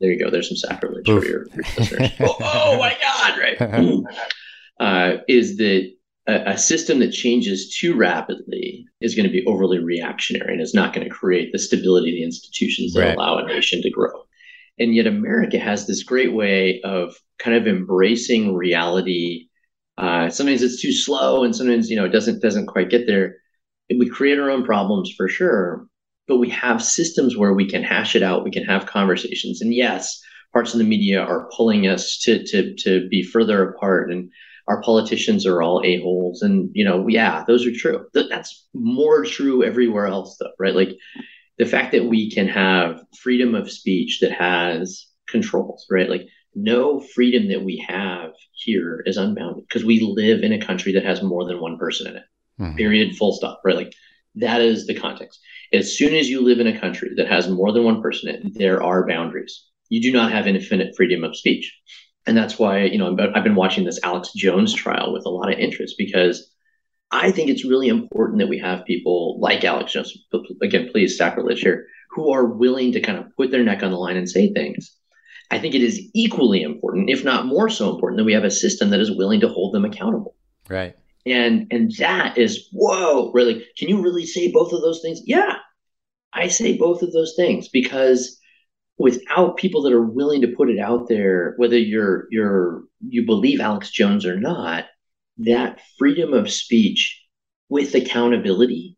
[0.00, 0.30] There you go.
[0.30, 1.22] There's some sacrilege Oof.
[1.22, 2.10] for your, your listeners.
[2.20, 3.38] oh, oh, my God!
[3.38, 4.04] Right.
[4.80, 5.92] uh, is that
[6.26, 10.74] a, a, system that changes too rapidly is going to be overly reactionary and is
[10.74, 13.16] not going to create the stability of the institutions that right.
[13.16, 14.24] allow a nation to grow.
[14.78, 19.48] And yet, America has this great way of kind of embracing reality
[19.98, 23.36] Uh, sometimes it's too slow, and sometimes you know it doesn't doesn't quite get there.
[23.98, 25.86] We create our own problems for sure,
[26.28, 28.44] but we have systems where we can hash it out.
[28.44, 30.20] We can have conversations, and yes,
[30.52, 34.30] parts of the media are pulling us to to to be further apart, and
[34.68, 38.06] our politicians are all a holes, and you know, yeah, those are true.
[38.14, 40.74] That's more true everywhere else, though, right?
[40.74, 40.96] Like
[41.58, 46.08] the fact that we can have freedom of speech that has controls, right?
[46.08, 50.92] Like no freedom that we have here is unbounded because we live in a country
[50.92, 52.24] that has more than one person in it.
[52.62, 52.76] Mm-hmm.
[52.76, 53.16] Period.
[53.16, 53.60] Full stop.
[53.64, 53.76] Right.
[53.76, 53.92] Like
[54.36, 55.40] that is the context.
[55.72, 58.46] As soon as you live in a country that has more than one person in
[58.46, 59.64] it, there are boundaries.
[59.88, 61.74] You do not have infinite freedom of speech.
[62.26, 65.52] And that's why, you know, I've been watching this Alex Jones trial with a lot
[65.52, 66.50] of interest because
[67.10, 70.16] I think it's really important that we have people like Alex Jones,
[70.62, 73.98] again, please sacrilege here, who are willing to kind of put their neck on the
[73.98, 74.96] line and say things
[75.52, 78.50] I think it is equally important, if not more so important, that we have a
[78.50, 80.34] system that is willing to hold them accountable.
[80.66, 80.96] Right.
[81.24, 83.64] And and that is whoa, really.
[83.78, 85.20] Can you really say both of those things?
[85.24, 85.56] Yeah,
[86.32, 88.38] I say both of those things because
[88.98, 93.60] without people that are willing to put it out there, whether you're you're you believe
[93.60, 94.86] Alex Jones or not,
[95.38, 97.20] that freedom of speech
[97.68, 98.96] with accountability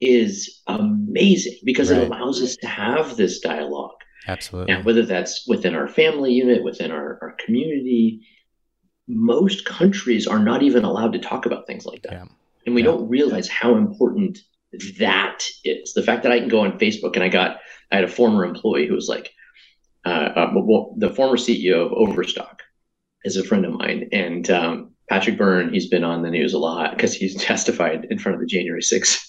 [0.00, 2.02] is amazing because right.
[2.02, 3.96] it allows us to have this dialogue
[4.28, 4.74] Absolutely.
[4.74, 8.26] And whether that's within our family unit, within our, our community,
[9.08, 12.12] most countries are not even allowed to talk about things like that.
[12.12, 12.24] Yeah.
[12.66, 12.86] And we yeah.
[12.86, 14.38] don't realize how important
[14.98, 15.92] that is.
[15.92, 17.58] The fact that I can go on Facebook and I got,
[17.92, 19.32] I had a former employee who was like,
[20.04, 22.62] uh, uh, well, the former CEO of Overstock
[23.24, 24.08] is a friend of mine.
[24.12, 28.18] And um, Patrick Byrne, he's been on the news a lot because he's testified in
[28.18, 29.26] front of the January 6th.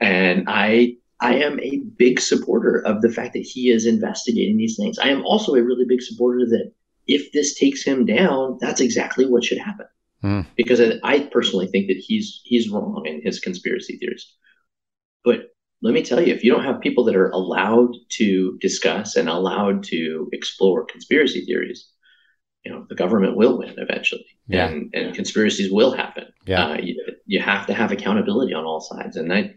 [0.00, 4.76] And I I am a big supporter of the fact that he is investigating these
[4.76, 4.98] things.
[4.98, 6.72] I am also a really big supporter that
[7.06, 9.86] if this takes him down, that's exactly what should happen.
[10.22, 10.46] Mm.
[10.56, 14.32] Because I, I personally think that he's he's wrong in his conspiracy theories.
[15.24, 15.48] But
[15.82, 19.28] let me tell you, if you don't have people that are allowed to discuss and
[19.28, 21.88] allowed to explore conspiracy theories,
[22.64, 24.68] you know, the government will win eventually, yeah.
[24.68, 26.26] and and conspiracies will happen.
[26.46, 29.54] Yeah, uh, you, you have to have accountability on all sides, and I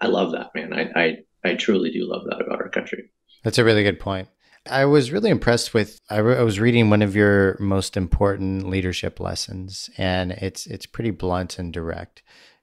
[0.00, 0.72] I love that, man.
[0.72, 3.10] I, I, I truly do love that about our country.
[3.42, 4.28] That's a really good point.
[4.66, 6.00] I was really impressed with.
[6.08, 10.86] I, re- I, was reading one of your most important leadership lessons, and it's it's
[10.86, 12.22] pretty blunt and direct,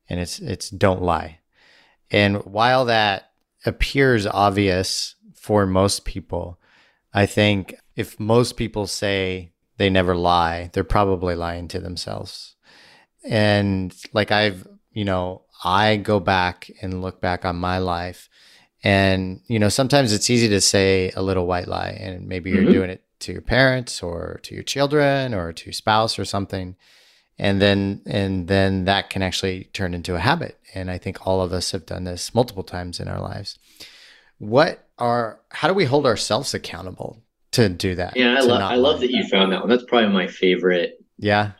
[0.10, 1.40] and it's it's don't lie.
[2.10, 3.32] And while that
[3.66, 6.60] appears obvious for most people,
[7.14, 12.56] I think if most people say they never lie, they're probably lying to themselves.
[13.24, 18.30] And like I've, you know, I go back and look back on my life.
[18.84, 22.64] And, you know, sometimes it's easy to say a little white lie, and maybe you're
[22.64, 22.74] mm-hmm.
[22.74, 26.76] doing it to your parents or to your children or to your spouse or something.
[27.38, 30.60] And then, and then that can actually turn into a habit.
[30.74, 33.58] And I think all of us have done this multiple times in our lives.
[34.40, 37.22] What are, how do we hold ourselves accountable
[37.52, 38.16] to do that?
[38.16, 39.70] Yeah, I, love I love that you found that one.
[39.70, 41.04] That's probably my favorite.
[41.18, 41.52] Yeah.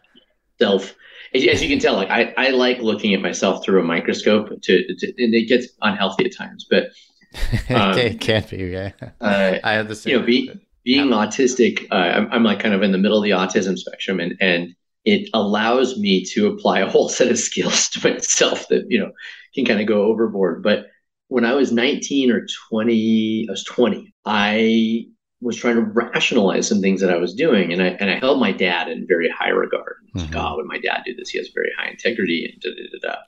[0.60, 0.96] Self
[1.34, 4.96] as you can tell, like I, I like looking at myself through a microscope to,
[4.96, 6.90] to and it gets unhealthy at times, but
[7.70, 8.58] um, it can't be.
[8.58, 10.12] Yeah, uh, I have the same.
[10.12, 10.52] You know, be,
[10.84, 11.16] being yeah.
[11.16, 14.36] autistic, uh, I'm, I'm like kind of in the middle of the autism spectrum, and
[14.42, 14.76] and
[15.06, 19.12] it allows me to apply a whole set of skills to myself that you know
[19.56, 20.64] can kind of go overboard.
[20.64, 20.88] But
[21.28, 24.14] when I was 19 or 20, I was 20.
[24.26, 25.06] I
[25.40, 28.40] was trying to rationalize some things that I was doing, and I and I held
[28.40, 29.96] my dad in very high regard.
[30.16, 30.34] Mm-hmm.
[30.34, 32.90] Like, oh, when my dad do this, he has very high integrity, and da, da,
[32.92, 33.20] da, da.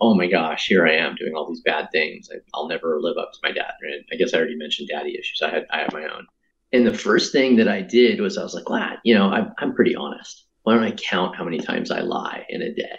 [0.00, 2.28] Oh my gosh, here I am doing all these bad things.
[2.32, 3.72] I, will never live up to my dad.
[3.82, 5.40] And I guess I already mentioned daddy issues.
[5.42, 6.26] I had I had my own.
[6.72, 9.52] And the first thing that I did was I was like, wow, you know, I'm
[9.58, 10.46] I'm pretty honest.
[10.62, 12.98] Why don't I count how many times I lie in a day?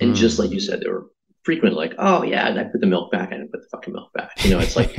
[0.00, 0.20] And mm-hmm.
[0.20, 1.10] just like you said, there were
[1.44, 3.28] frequent like, oh yeah, and I put the milk back.
[3.28, 4.42] I didn't put the fucking milk back.
[4.44, 4.96] You know, it's like,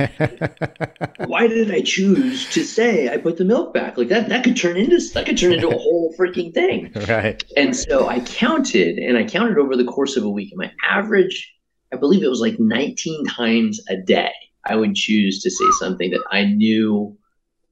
[1.28, 3.98] why did I choose to say I put the milk back?
[3.98, 6.92] Like that, that could turn into that could turn into a whole freaking thing.
[7.06, 7.44] Right.
[7.56, 10.50] And so I counted, and I counted over the course of a week.
[10.50, 11.54] And my average,
[11.92, 14.32] I believe it was like 19 times a day.
[14.64, 17.16] I would choose to say something that I knew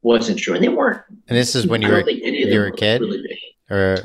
[0.02, 1.02] wasn't true, and they weren't.
[1.26, 3.98] And this is when you were you were a kid, really or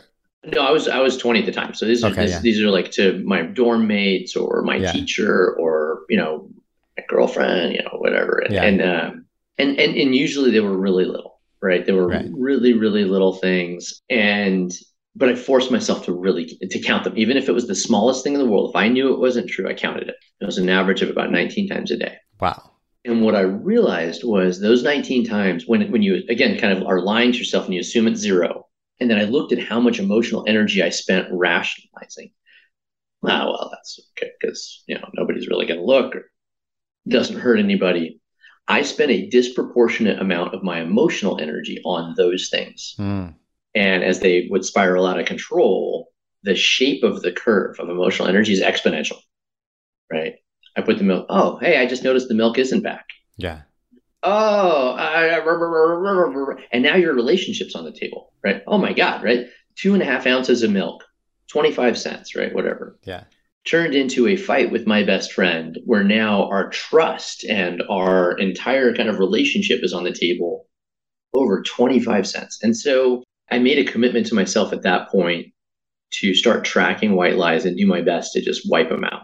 [0.45, 1.73] no, I was I was 20 at the time.
[1.73, 2.39] So these are yeah.
[2.39, 4.91] these are like to my dorm mates or my yeah.
[4.91, 6.49] teacher or you know
[6.97, 8.39] my girlfriend, you know whatever.
[8.39, 8.63] And yeah.
[8.63, 9.25] and, um,
[9.57, 11.85] and and and usually they were really little, right?
[11.85, 12.25] They were right.
[12.31, 14.71] really really little things, and
[15.13, 18.23] but I forced myself to really to count them, even if it was the smallest
[18.23, 18.69] thing in the world.
[18.69, 20.15] If I knew it wasn't true, I counted it.
[20.39, 22.15] It was an average of about 19 times a day.
[22.39, 22.71] Wow.
[23.03, 27.01] And what I realized was those 19 times when when you again kind of are
[27.01, 28.68] lying to yourself and you assume it's zero
[28.99, 32.31] And then I looked at how much emotional energy I spent rationalizing.
[33.23, 36.31] Ah, well, that's okay because you know nobody's really going to look or
[37.07, 38.21] doesn't hurt anybody.
[38.67, 42.95] I spent a disproportionate amount of my emotional energy on those things.
[42.99, 43.33] Mm.
[43.75, 46.09] And as they would spiral out of control,
[46.43, 49.17] the shape of the curve of emotional energy is exponential,
[50.11, 50.35] right?
[50.77, 51.25] I put the milk.
[51.29, 53.05] Oh, hey, I just noticed the milk isn't back.
[53.37, 53.61] Yeah.
[54.21, 55.39] Oh, I,
[56.71, 58.61] and now your relationship's on the table, right?
[58.67, 59.47] Oh my God, right?
[59.75, 61.05] Two and a half ounces of milk,
[61.47, 62.53] 25 cents, right?
[62.53, 62.99] Whatever.
[63.03, 63.23] Yeah.
[63.65, 68.93] Turned into a fight with my best friend where now our trust and our entire
[68.93, 70.65] kind of relationship is on the table
[71.33, 72.59] over 25 cents.
[72.61, 75.47] And so I made a commitment to myself at that point
[76.11, 79.23] to start tracking white lies and do my best to just wipe them out.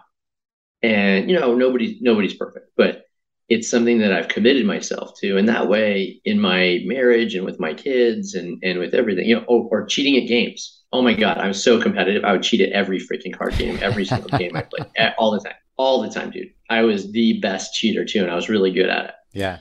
[0.81, 3.04] And you know, nobody's nobody's perfect, but
[3.47, 5.37] it's something that I've committed myself to.
[5.37, 9.35] And that way, in my marriage and with my kids and, and with everything, you
[9.35, 10.81] know, or, or cheating at games.
[10.91, 12.23] Oh my God, I'm so competitive.
[12.23, 14.87] I would cheat at every freaking card game, every single game I played,
[15.17, 16.47] all the time, all the time, dude.
[16.69, 19.13] I was the best cheater too, and I was really good at it.
[19.33, 19.59] Yeah.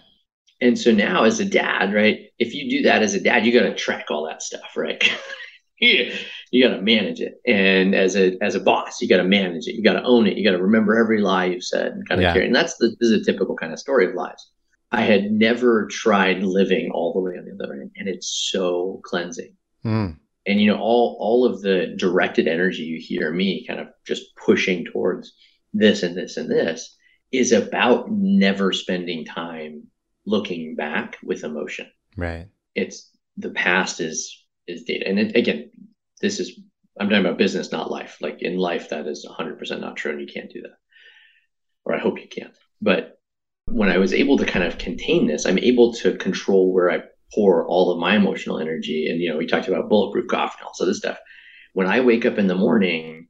[0.61, 3.53] And so now, as a dad, right, if you do that as a dad, you
[3.53, 5.03] got to track all that stuff, right?
[5.79, 6.13] you,
[6.51, 7.41] you got to manage it.
[7.47, 9.75] And as a as a boss, you got to manage it.
[9.75, 10.37] You got to own it.
[10.37, 12.33] You got to remember every lie you've said and kind of yeah.
[12.33, 12.47] carry.
[12.47, 14.51] And that's the this is a typical kind of story of lies.
[14.93, 19.01] I had never tried living all the way on the other end, and it's so
[19.05, 19.55] cleansing.
[19.85, 20.19] Mm.
[20.47, 24.37] And you know, all all of the directed energy you hear me kind of just
[24.37, 25.35] pushing towards
[25.73, 26.97] this and this and this
[27.33, 29.83] is about never spending time
[30.25, 31.91] looking back with emotion.
[32.17, 32.47] Right.
[32.77, 35.07] It's the past is is data.
[35.07, 35.71] And it, again,
[36.21, 36.61] this is
[36.99, 38.19] I'm talking about business, not life.
[38.21, 40.77] Like in life, that is 100% not true, and you can't do that.
[41.85, 42.55] Or I hope you can't.
[42.81, 43.19] But
[43.67, 47.03] when I was able to kind of contain this, I'm able to control where I
[47.35, 49.09] pour all of my emotional energy.
[49.11, 51.19] And you know, we talked about bulletproof coffee and all this stuff.
[51.73, 53.29] When I wake up in the morning,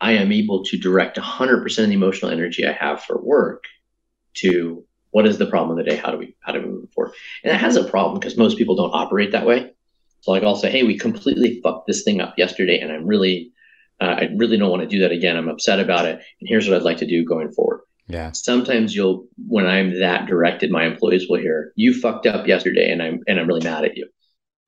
[0.00, 3.64] I am able to direct 100% of the emotional energy I have for work
[4.34, 5.96] to what is the problem of the day?
[5.96, 7.14] How do we how do we move forward?
[7.44, 9.72] And that has a problem because most people don't operate that way.
[10.22, 13.52] So like I'll say, hey, we completely fucked this thing up yesterday, and I'm really,
[14.00, 15.36] uh, I really don't want to do that again.
[15.36, 17.80] I'm upset about it, and here's what I'd like to do going forward.
[18.08, 18.32] Yeah.
[18.32, 23.02] Sometimes you'll, when I'm that directed, my employees will hear, "You fucked up yesterday, and
[23.02, 24.08] I'm and I'm really mad at you."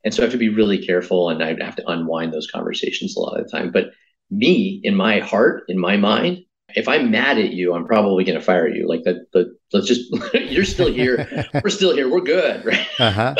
[0.04, 3.16] And so I have to be really careful, and I have to unwind those conversations
[3.16, 3.70] a lot of the time.
[3.70, 3.92] But
[4.30, 6.43] me, in my heart, in my mind,
[6.74, 8.88] if I'm mad at you, I'm probably going to fire you.
[8.88, 11.46] Like that, the let's just you're still here.
[11.62, 12.08] we're still here.
[12.08, 12.86] We're good, right?
[12.98, 13.34] Uh-huh.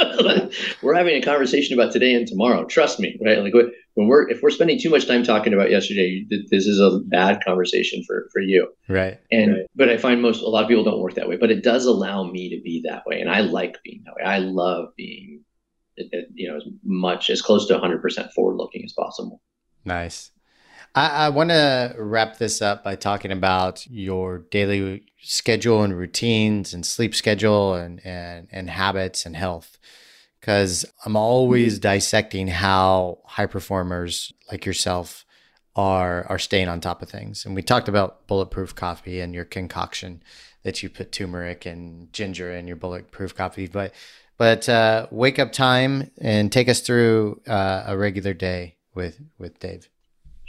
[0.82, 2.64] we're having a conversation about today and tomorrow.
[2.64, 3.38] Trust me, right?
[3.38, 3.52] Like
[3.94, 7.42] when we're if we're spending too much time talking about yesterday, this is a bad
[7.44, 9.18] conversation for for you, right?
[9.32, 9.66] And right.
[9.74, 11.86] but I find most a lot of people don't work that way, but it does
[11.86, 14.22] allow me to be that way, and I like being that way.
[14.22, 15.42] I love being,
[15.96, 19.40] you know, as much as close to 100 percent forward looking as possible.
[19.84, 20.30] Nice.
[20.94, 26.72] I, I want to wrap this up by talking about your daily schedule and routines
[26.72, 29.78] and sleep schedule and, and, and habits and health.
[30.40, 35.24] Because I'm always dissecting how high performers like yourself
[35.76, 37.44] are are staying on top of things.
[37.44, 40.22] And we talked about bulletproof coffee and your concoction
[40.62, 43.66] that you put turmeric and ginger in your bulletproof coffee.
[43.66, 43.94] But
[44.36, 49.58] but uh, wake up time and take us through uh, a regular day with with
[49.58, 49.88] Dave.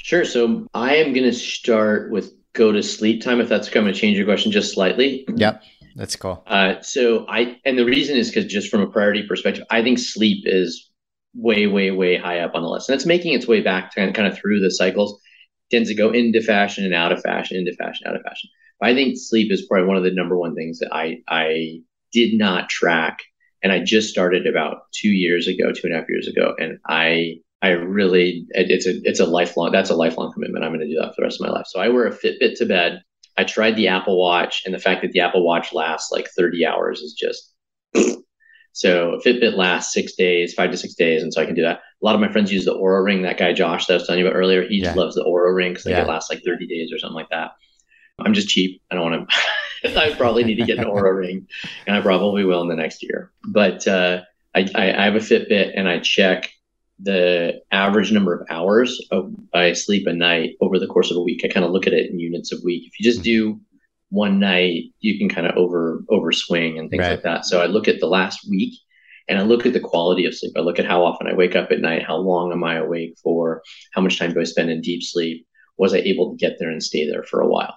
[0.05, 0.23] Sure.
[0.23, 3.91] So I am going to start with go to sleep time, if that's going to
[3.91, 5.25] change your question just slightly.
[5.35, 5.63] Yep.
[5.95, 6.43] That's cool.
[6.45, 9.97] Uh, so I, and the reason is because just from a priority perspective, I think
[9.97, 10.91] sleep is
[11.33, 12.87] way, way, way high up on the list.
[12.87, 15.19] And it's making its way back to kind of through the cycles,
[15.71, 18.51] tends to go into fashion and out of fashion, into fashion, out of fashion.
[18.79, 21.79] But I think sleep is probably one of the number one things that I, I
[22.11, 23.23] did not track.
[23.63, 26.53] And I just started about two years ago, two and a half years ago.
[26.59, 30.63] And I I really it's a it's a lifelong that's a lifelong commitment.
[30.63, 31.65] I'm going to do that for the rest of my life.
[31.67, 33.01] So I wear a Fitbit to bed.
[33.37, 36.65] I tried the Apple Watch, and the fact that the Apple Watch lasts like 30
[36.65, 37.53] hours is just
[38.73, 41.79] so Fitbit lasts six days, five to six days, and so I can do that.
[41.79, 43.23] A lot of my friends use the Oura Ring.
[43.23, 44.85] That guy Josh that I was telling you about earlier, he yeah.
[44.85, 46.03] just loves the Oura Ring because yeah.
[46.03, 47.51] it lasts like 30 days or something like that.
[48.19, 48.81] I'm just cheap.
[48.91, 49.35] I don't want to.
[49.99, 51.47] I probably need to get an Oura Ring,
[51.87, 53.31] and I probably will in the next year.
[53.43, 54.21] But uh,
[54.55, 56.51] I, I, I have a Fitbit, and I check
[56.99, 61.21] the average number of hours of, I sleep a night over the course of a
[61.21, 61.41] week.
[61.43, 62.83] I kind of look at it in units of week.
[62.87, 63.23] If you just hmm.
[63.23, 63.61] do
[64.09, 67.11] one night, you can kind of over over swing and things right.
[67.11, 67.45] like that.
[67.45, 68.73] So I look at the last week
[69.27, 70.53] and I look at the quality of sleep.
[70.55, 73.15] I look at how often I wake up at night, how long am I awake
[73.21, 75.47] for, how much time do I spend in deep sleep?
[75.77, 77.75] Was I able to get there and stay there for a while?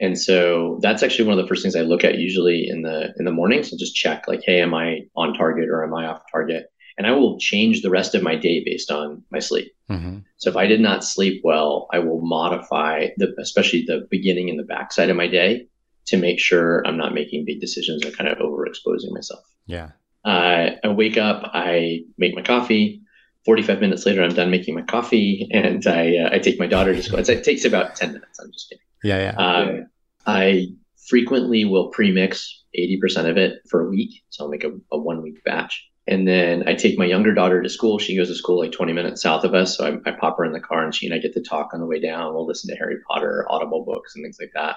[0.00, 3.14] And so that's actually one of the first things I look at usually in the
[3.16, 3.62] in the morning.
[3.62, 6.66] So just check like, hey, am I on target or am I off target?
[6.98, 9.72] And I will change the rest of my day based on my sleep.
[9.90, 10.18] Mm-hmm.
[10.36, 14.58] So if I did not sleep well, I will modify the, especially the beginning and
[14.58, 15.66] the backside of my day
[16.06, 19.44] to make sure I'm not making big decisions or kind of overexposing myself.
[19.66, 19.90] Yeah.
[20.24, 23.02] Uh, I wake up, I make my coffee.
[23.44, 26.94] 45 minutes later, I'm done making my coffee and I, uh, I take my daughter
[26.94, 27.18] to school.
[27.18, 28.38] It takes about 10 minutes.
[28.38, 28.84] I'm just kidding.
[29.02, 29.36] Yeah, yeah.
[29.36, 29.86] Um,
[30.26, 30.68] I
[31.08, 34.22] frequently will pre-mix 80% of it for a week.
[34.30, 35.88] So I'll make a, a one week batch.
[36.06, 37.98] And then I take my younger daughter to school.
[37.98, 39.76] She goes to school like 20 minutes south of us.
[39.76, 41.70] So I, I pop her in the car and she and I get to talk
[41.72, 42.34] on the way down.
[42.34, 44.76] We'll listen to Harry Potter, Audible books, and things like that.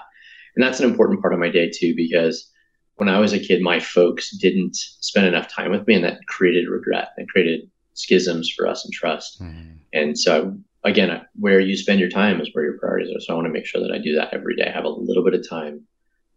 [0.54, 2.50] And that's an important part of my day too, because
[2.94, 6.26] when I was a kid, my folks didn't spend enough time with me and that
[6.26, 9.42] created regret and created schisms for us and trust.
[9.42, 9.72] Mm-hmm.
[9.92, 13.20] And so again, where you spend your time is where your priorities are.
[13.20, 14.68] So I want to make sure that I do that every day.
[14.68, 15.82] I have a little bit of time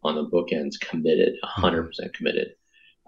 [0.03, 2.53] on the bookends committed, 100% committed.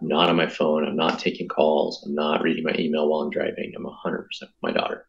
[0.02, 0.88] I'm not on my phone.
[0.88, 2.04] I'm not taking calls.
[2.06, 3.74] I'm not reading my email while I'm driving.
[3.76, 5.08] I'm 100% with my daughter.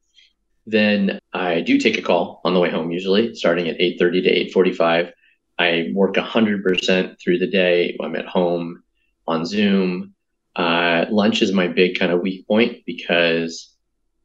[0.66, 4.30] Then I do take a call on the way home, usually starting at 8:30 to
[4.30, 5.12] 8:45.
[5.58, 7.96] I work 100% through the day.
[8.00, 8.82] I'm at home
[9.26, 10.14] on Zoom.
[10.54, 13.74] Uh, lunch is my big kind of weak point because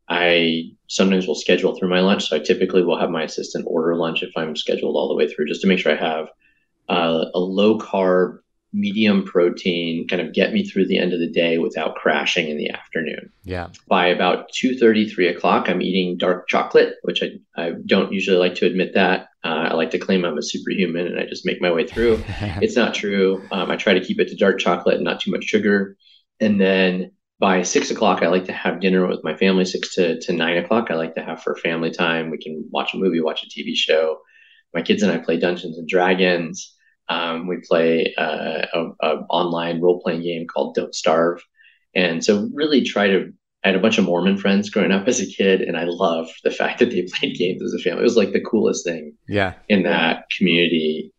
[0.10, 2.28] I sometimes will schedule through my lunch.
[2.28, 5.28] So I typically will have my assistant order lunch if I'm scheduled all the way
[5.28, 6.28] through, just to make sure I have
[6.90, 8.40] uh, a low carb,
[8.74, 12.58] medium protein, kind of get me through the end of the day without crashing in
[12.58, 13.32] the afternoon.
[13.44, 13.70] Yeah.
[13.88, 18.56] By about 2.30, 3 o'clock, I'm eating dark chocolate, which I, I don't usually like
[18.56, 19.30] to admit that.
[19.44, 22.24] Uh, I like to claim I'm a superhuman and I just make my way through.
[22.62, 23.42] it's not true.
[23.52, 25.96] Um, I try to keep it to dark chocolate and not too much sugar.
[26.40, 29.64] And then by six o'clock, I like to have dinner with my family.
[29.64, 32.32] Six to, to nine o'clock, I like to have for family time.
[32.32, 34.20] We can watch a movie, watch a TV show.
[34.74, 36.76] My kids and I play Dungeons and Dragons.
[37.10, 41.42] Um, we play uh, a, a, online role playing game called Don't Starve,
[41.96, 43.32] and so really try to.
[43.64, 46.32] I had a bunch of Mormon friends growing up as a kid, and I loved
[46.44, 48.02] the fact that they played games as a family.
[48.02, 49.14] It was like the coolest thing.
[49.28, 49.54] Yeah.
[49.70, 51.12] In that community,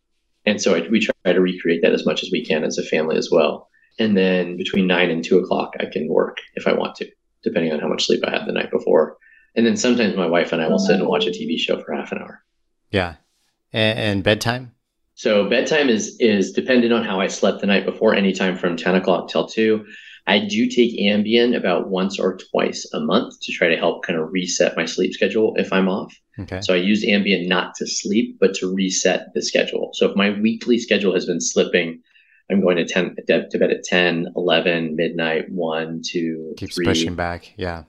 [0.46, 2.84] and so I, we try to recreate that as much as we can as a
[2.84, 3.68] family as well.
[3.98, 7.10] And then between nine and two o'clock, I can work if I want to,
[7.42, 9.16] depending on how much sleep I had the night before.
[9.56, 11.92] And then sometimes my wife and I will sit and watch a TV show for
[11.92, 12.44] half an hour.
[12.90, 13.16] Yeah.
[13.72, 14.72] And, and bedtime?
[15.18, 18.14] So bedtime is is dependent on how I slept the night before.
[18.14, 19.84] Anytime from ten o'clock till two.
[20.28, 24.18] I do take Ambien about once or twice a month to try to help kind
[24.18, 26.14] of reset my sleep schedule if I'm off.
[26.38, 26.60] Okay.
[26.60, 29.90] So I use Ambien not to sleep, but to reset the schedule.
[29.94, 32.00] So if my weekly schedule has been slipping,
[32.50, 37.14] I'm going to 10 to bed at 10, 11, midnight, 1, 2, Keeps 3 pushing
[37.14, 37.54] back.
[37.56, 37.84] Yeah.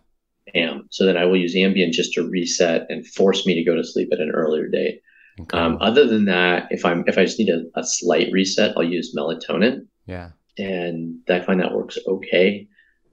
[0.56, 0.88] am.
[0.92, 3.84] So then I will use Ambien just to reset and force me to go to
[3.84, 5.02] sleep at an earlier date.
[5.42, 5.58] Okay.
[5.58, 8.84] Um, other than that, if I'm if I just need a, a slight reset, I'll
[8.84, 10.32] use melatonin, yeah.
[10.58, 12.68] and I find that works okay.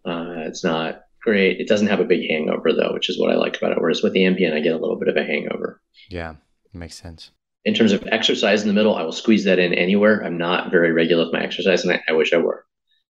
[0.04, 1.60] Uh, it's not great.
[1.60, 3.80] It doesn't have a big hangover though, which is what I like about it.
[3.80, 5.80] Whereas with the Ambien, I get a little bit of a hangover.
[6.08, 6.34] Yeah,
[6.72, 7.30] makes sense.
[7.64, 10.22] In terms of exercise in the middle, I will squeeze that in anywhere.
[10.24, 12.64] I'm not very regular with my exercise, and I, I wish I were.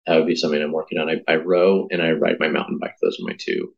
[0.07, 1.09] That would be something I'm working on.
[1.09, 2.95] I, I row and I ride my mountain bike.
[3.01, 3.73] Those are my two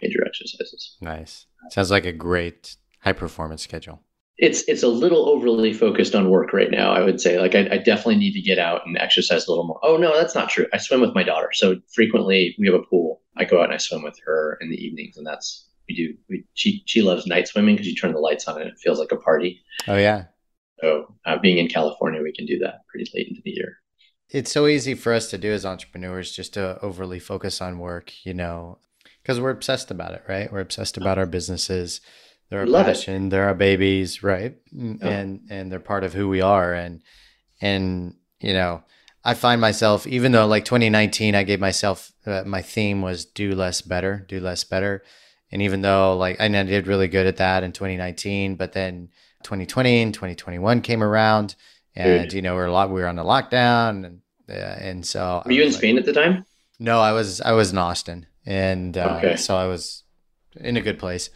[0.00, 0.96] major exercises.
[1.00, 1.46] Nice.
[1.70, 4.02] Sounds like a great high performance schedule
[4.38, 6.92] it's it's a little overly focused on work right now.
[6.92, 9.66] I would say, like, I, I, definitely need to get out and exercise a little
[9.66, 9.80] more.
[9.82, 10.66] Oh no, that's not true.
[10.72, 13.20] I swim with my daughter, so frequently we have a pool.
[13.36, 16.14] I go out and I swim with her in the evenings, and that's we do.
[16.28, 18.98] We, she she loves night swimming because you turn the lights on and it feels
[18.98, 19.62] like a party.
[19.86, 20.24] Oh yeah.
[20.80, 23.76] So uh, being in California, we can do that pretty late into the year.
[24.30, 28.12] It's so easy for us to do as entrepreneurs, just to overly focus on work,
[28.24, 28.78] you know,
[29.22, 30.50] because we're obsessed about it, right?
[30.50, 32.00] We're obsessed about our businesses
[32.52, 33.26] they're our Love passion.
[33.26, 33.30] It.
[33.30, 34.54] They're our babies, right?
[34.76, 36.74] Mm, and and they're part of who we are.
[36.74, 37.02] And
[37.62, 38.82] and you know,
[39.24, 43.54] I find myself even though like 2019, I gave myself uh, my theme was do
[43.54, 45.02] less better, do less better.
[45.50, 49.08] And even though like I did really good at that in 2019, but then
[49.44, 51.54] 2020 and 2021 came around,
[51.96, 52.34] and Dude.
[52.34, 54.20] you know we are a lot we were on the lockdown, and
[54.50, 56.44] uh, and so were you in like, Spain at the time?
[56.78, 59.36] No, I was I was in Austin, and uh, okay.
[59.36, 60.02] so I was
[60.60, 61.30] in a good place.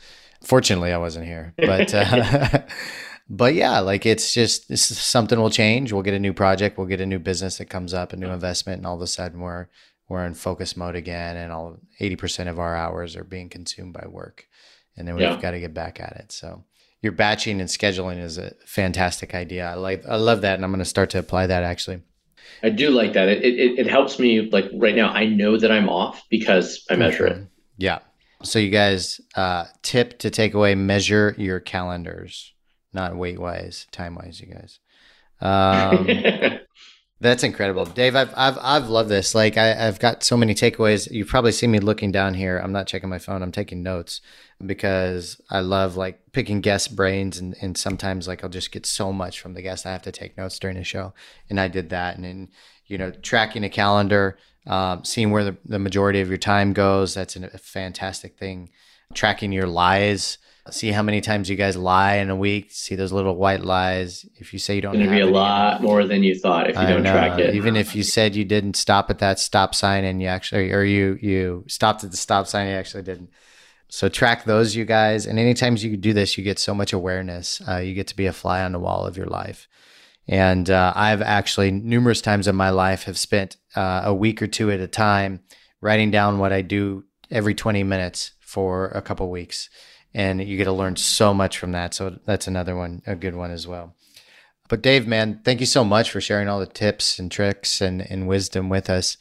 [0.46, 2.62] Fortunately, I wasn't here, but uh,
[3.28, 5.92] but yeah, like it's just it's, something will change.
[5.92, 8.30] We'll get a new project, we'll get a new business that comes up, a new
[8.30, 9.66] investment, and all of a sudden we're
[10.08, 13.92] we're in focus mode again, and all eighty percent of our hours are being consumed
[13.92, 14.46] by work,
[14.96, 15.40] and then we've yeah.
[15.40, 16.30] got to get back at it.
[16.30, 16.64] So
[17.02, 19.68] your batching and scheduling is a fantastic idea.
[19.68, 22.02] I like I love that, and I'm going to start to apply that actually.
[22.62, 23.28] I do like that.
[23.28, 25.08] It, it, it helps me like right now.
[25.08, 27.46] I know that I'm off because I measure it.
[27.76, 27.98] Yeah,
[28.46, 32.54] so you guys, uh, tip to take away: measure your calendars,
[32.92, 34.40] not weight wise, time wise.
[34.40, 34.78] You guys.
[35.40, 36.08] Um,
[37.18, 38.14] That's incredible, Dave.
[38.14, 39.34] I've I've I've loved this.
[39.34, 41.10] Like I, have got so many takeaways.
[41.10, 42.58] You've probably see me looking down here.
[42.58, 43.42] I'm not checking my phone.
[43.42, 44.20] I'm taking notes
[44.64, 49.14] because I love like picking guest brains, and and sometimes like I'll just get so
[49.14, 51.14] much from the guest I have to take notes during the show,
[51.48, 52.48] and I did that, and then
[52.86, 57.14] you know tracking a calendar, um, seeing where the, the majority of your time goes.
[57.14, 58.70] That's a fantastic thing.
[59.14, 60.38] Tracking your lies
[60.70, 62.70] see how many times you guys lie in a week.
[62.70, 64.26] See those little white lies.
[64.36, 66.76] If you say you don't, it's gonna be a lot more than you thought if
[66.76, 67.12] you I don't know.
[67.12, 67.54] track it.
[67.54, 70.82] Even if you said you didn't stop at that stop sign and you actually, or
[70.82, 73.30] you you stopped at the stop sign, you actually didn't.
[73.88, 75.26] So track those, you guys.
[75.26, 77.62] And anytime you do this, you get so much awareness.
[77.66, 79.68] Uh, you get to be a fly on the wall of your life.
[80.28, 84.46] And uh, I've actually numerous times in my life have spent uh, a week or
[84.46, 85.40] two at a time
[85.80, 89.68] writing down what I do every 20 minutes for a couple weeks
[90.16, 91.92] and you get to learn so much from that.
[91.92, 93.94] So that's another one, a good one as well.
[94.68, 98.00] But Dave, man, thank you so much for sharing all the tips and tricks and,
[98.00, 99.18] and wisdom with us.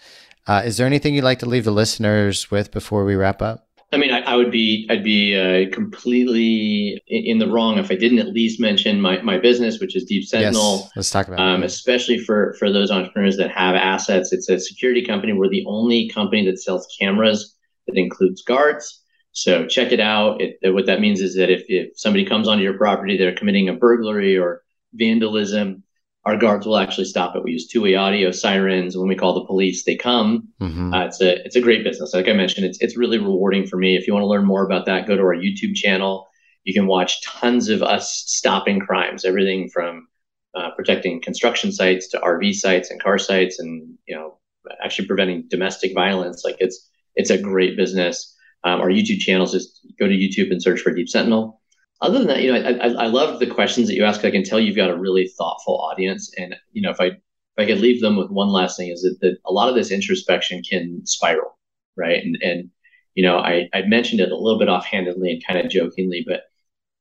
[0.48, 3.65] Uh, is there anything you'd like to leave the listeners with before we wrap up?
[3.92, 7.96] I mean, I, I would be I'd be uh, completely in the wrong if I
[7.96, 10.80] didn't at least mention my, my business, which is Deep Sentinel.
[10.80, 11.68] Yes, let's talk about um, it.
[11.68, 14.34] Especially for for those entrepreneurs that have assets.
[14.34, 15.34] It's a security company.
[15.34, 17.56] We're the only company that sells cameras
[17.88, 19.02] that includes guards.
[19.32, 20.42] So check it out.
[20.42, 23.70] It, what that means is that if, if somebody comes onto your property, they're committing
[23.70, 24.64] a burglary or
[24.94, 25.84] vandalism,
[26.26, 27.44] our guards will actually stop it.
[27.44, 28.98] We use two-way audio sirens.
[28.98, 30.48] When we call the police, they come.
[30.60, 30.94] Mm-hmm.
[30.94, 32.14] Uh, it's a it's a great business.
[32.14, 33.96] Like I mentioned, it's it's really rewarding for me.
[33.96, 36.28] If you want to learn more about that, go to our YouTube channel.
[36.64, 40.08] You can watch tons of us stopping crimes, everything from
[40.56, 44.40] uh, protecting construction sites to RV sites and car sites, and you know
[44.84, 46.44] actually preventing domestic violence.
[46.44, 48.36] Like it's it's a great business.
[48.64, 51.62] Um, our YouTube channels, just go to YouTube and search for Deep Sentinel.
[52.02, 54.26] Other than that, you know, I, I, I love the questions that you ask.
[54.26, 57.20] I can tell you've got a really thoughtful audience, and you know, if I if
[57.58, 59.92] I could leave them with one last thing, is that, that a lot of this
[59.92, 61.58] introspection can spiral,
[61.96, 62.22] right?
[62.24, 62.70] And and
[63.16, 66.44] you know, I I mentioned it a little bit offhandedly and kind of jokingly, but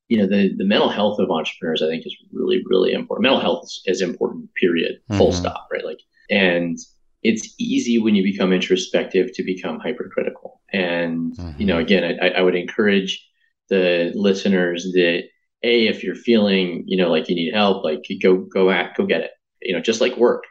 [0.09, 3.25] you know, the the mental health of entrepreneurs, I think, is really really important.
[3.25, 4.49] Mental health is, is important.
[4.55, 5.01] Period.
[5.17, 5.37] Full mm-hmm.
[5.37, 5.69] stop.
[5.73, 5.85] Right.
[5.85, 6.01] Like,
[6.31, 6.79] and
[7.25, 10.61] it's easy when you become introspective to become hypercritical.
[10.73, 11.61] And mm-hmm.
[11.61, 13.27] you know, again, I, I would encourage
[13.69, 15.25] the listeners that
[15.63, 19.07] a if you're feeling you know like you need help, like go go at go
[19.07, 19.31] get it.
[19.63, 20.45] You know, just like work.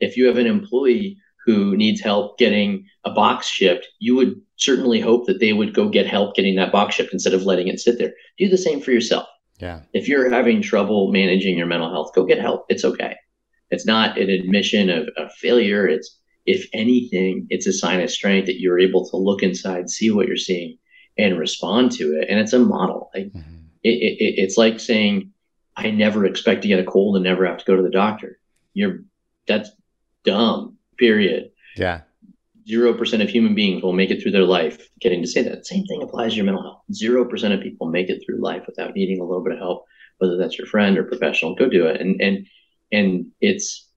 [0.00, 5.00] If you have an employee who needs help getting a box shipped, you would certainly
[5.00, 7.80] hope that they would go get help getting that box shipped instead of letting it
[7.80, 8.12] sit there.
[8.38, 9.26] Do the same for yourself.
[9.58, 9.80] Yeah.
[9.92, 12.66] If you're having trouble managing your mental health, go get help.
[12.68, 13.16] It's okay.
[13.70, 15.86] It's not an admission of, of failure.
[15.86, 20.10] It's, if anything, it's a sign of strength that you're able to look inside, see
[20.10, 20.78] what you're seeing,
[21.20, 22.28] and respond to it.
[22.28, 23.10] And it's a model.
[23.14, 23.56] Like, mm-hmm.
[23.82, 25.32] it, it, it's like saying,
[25.76, 28.38] I never expect to get a cold and never have to go to the doctor.
[28.74, 29.00] You're
[29.46, 29.70] that's
[30.24, 30.76] dumb.
[30.98, 31.50] Period.
[31.76, 32.02] Yeah.
[32.68, 35.66] Zero percent of human beings will make it through their life getting to say that.
[35.66, 36.82] Same thing applies to your mental health.
[36.92, 39.86] Zero percent of people make it through life without needing a little bit of help,
[40.18, 41.54] whether that's your friend or professional.
[41.54, 42.00] Go do it.
[42.00, 42.46] And and
[42.92, 43.88] and it's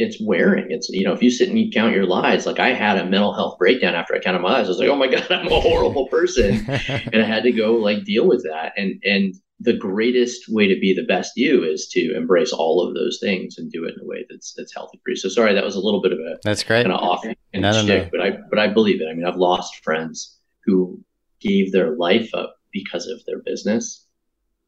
[0.00, 0.70] it's wearing.
[0.70, 3.04] It's you know, if you sit and you count your lies, like I had a
[3.04, 4.66] mental health breakdown after I counted my lies.
[4.66, 7.74] I was like, oh my god, I'm a horrible person, and I had to go
[7.74, 8.72] like deal with that.
[8.76, 12.94] And and the greatest way to be the best you is to embrace all of
[12.94, 15.16] those things and do it in a way that's that's healthy for you.
[15.16, 17.36] So sorry, that was a little bit of a that's great kind of off and
[17.62, 19.08] no, no, but I but I believe it.
[19.10, 21.02] I mean, I've lost friends who
[21.40, 24.06] gave their life up because of their business,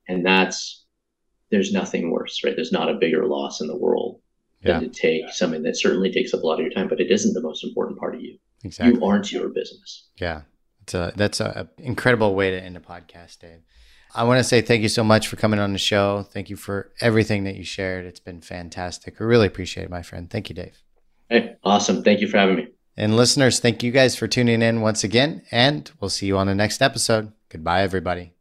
[0.08, 0.84] and that's
[1.50, 2.56] there's nothing worse, right?
[2.56, 4.21] There's not a bigger loss in the world
[4.62, 4.78] yeah.
[4.78, 7.10] than to take something that certainly takes up a lot of your time, but it
[7.10, 8.38] isn't the most important part of you.
[8.64, 8.94] Exactly.
[8.94, 10.08] You aren't your business.
[10.16, 10.42] Yeah.
[10.82, 13.60] It's a, that's an incredible way to end a podcast, Dave.
[14.14, 16.26] I want to say thank you so much for coming on the show.
[16.30, 18.04] Thank you for everything that you shared.
[18.04, 19.16] It's been fantastic.
[19.20, 20.28] I really appreciate it, my friend.
[20.28, 20.82] Thank you, Dave.
[21.30, 22.02] Hey, awesome.
[22.02, 22.68] Thank you for having me.
[22.96, 26.46] And listeners, thank you guys for tuning in once again, and we'll see you on
[26.46, 27.32] the next episode.
[27.48, 28.34] Goodbye, everybody.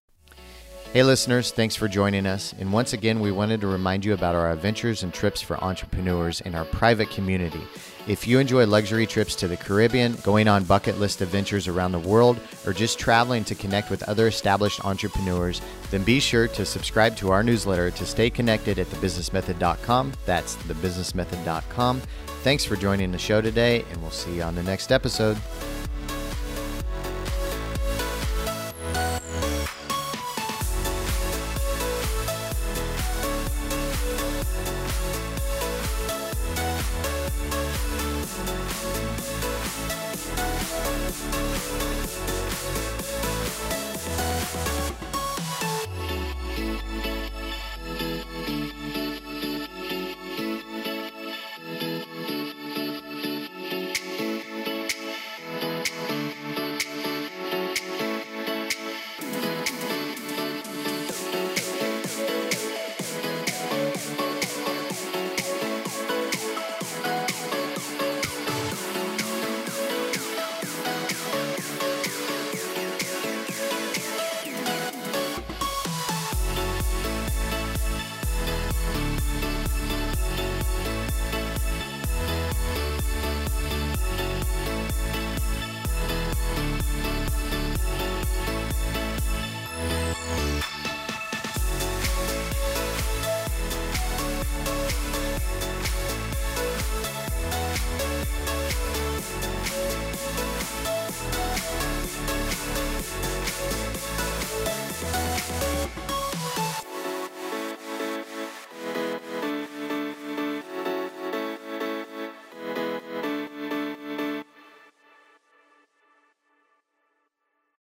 [0.94, 2.54] Hey, listeners, thanks for joining us.
[2.60, 6.42] And once again, we wanted to remind you about our adventures and trips for entrepreneurs
[6.42, 7.62] in our private community.
[8.10, 12.00] If you enjoy luxury trips to the Caribbean, going on bucket list adventures around the
[12.00, 15.62] world, or just traveling to connect with other established entrepreneurs,
[15.92, 20.12] then be sure to subscribe to our newsletter to stay connected at thebusinessmethod.com.
[20.26, 22.02] That's thebusinessmethod.com.
[22.44, 25.38] Thanks for joining the show today, and we'll see you on the next episode.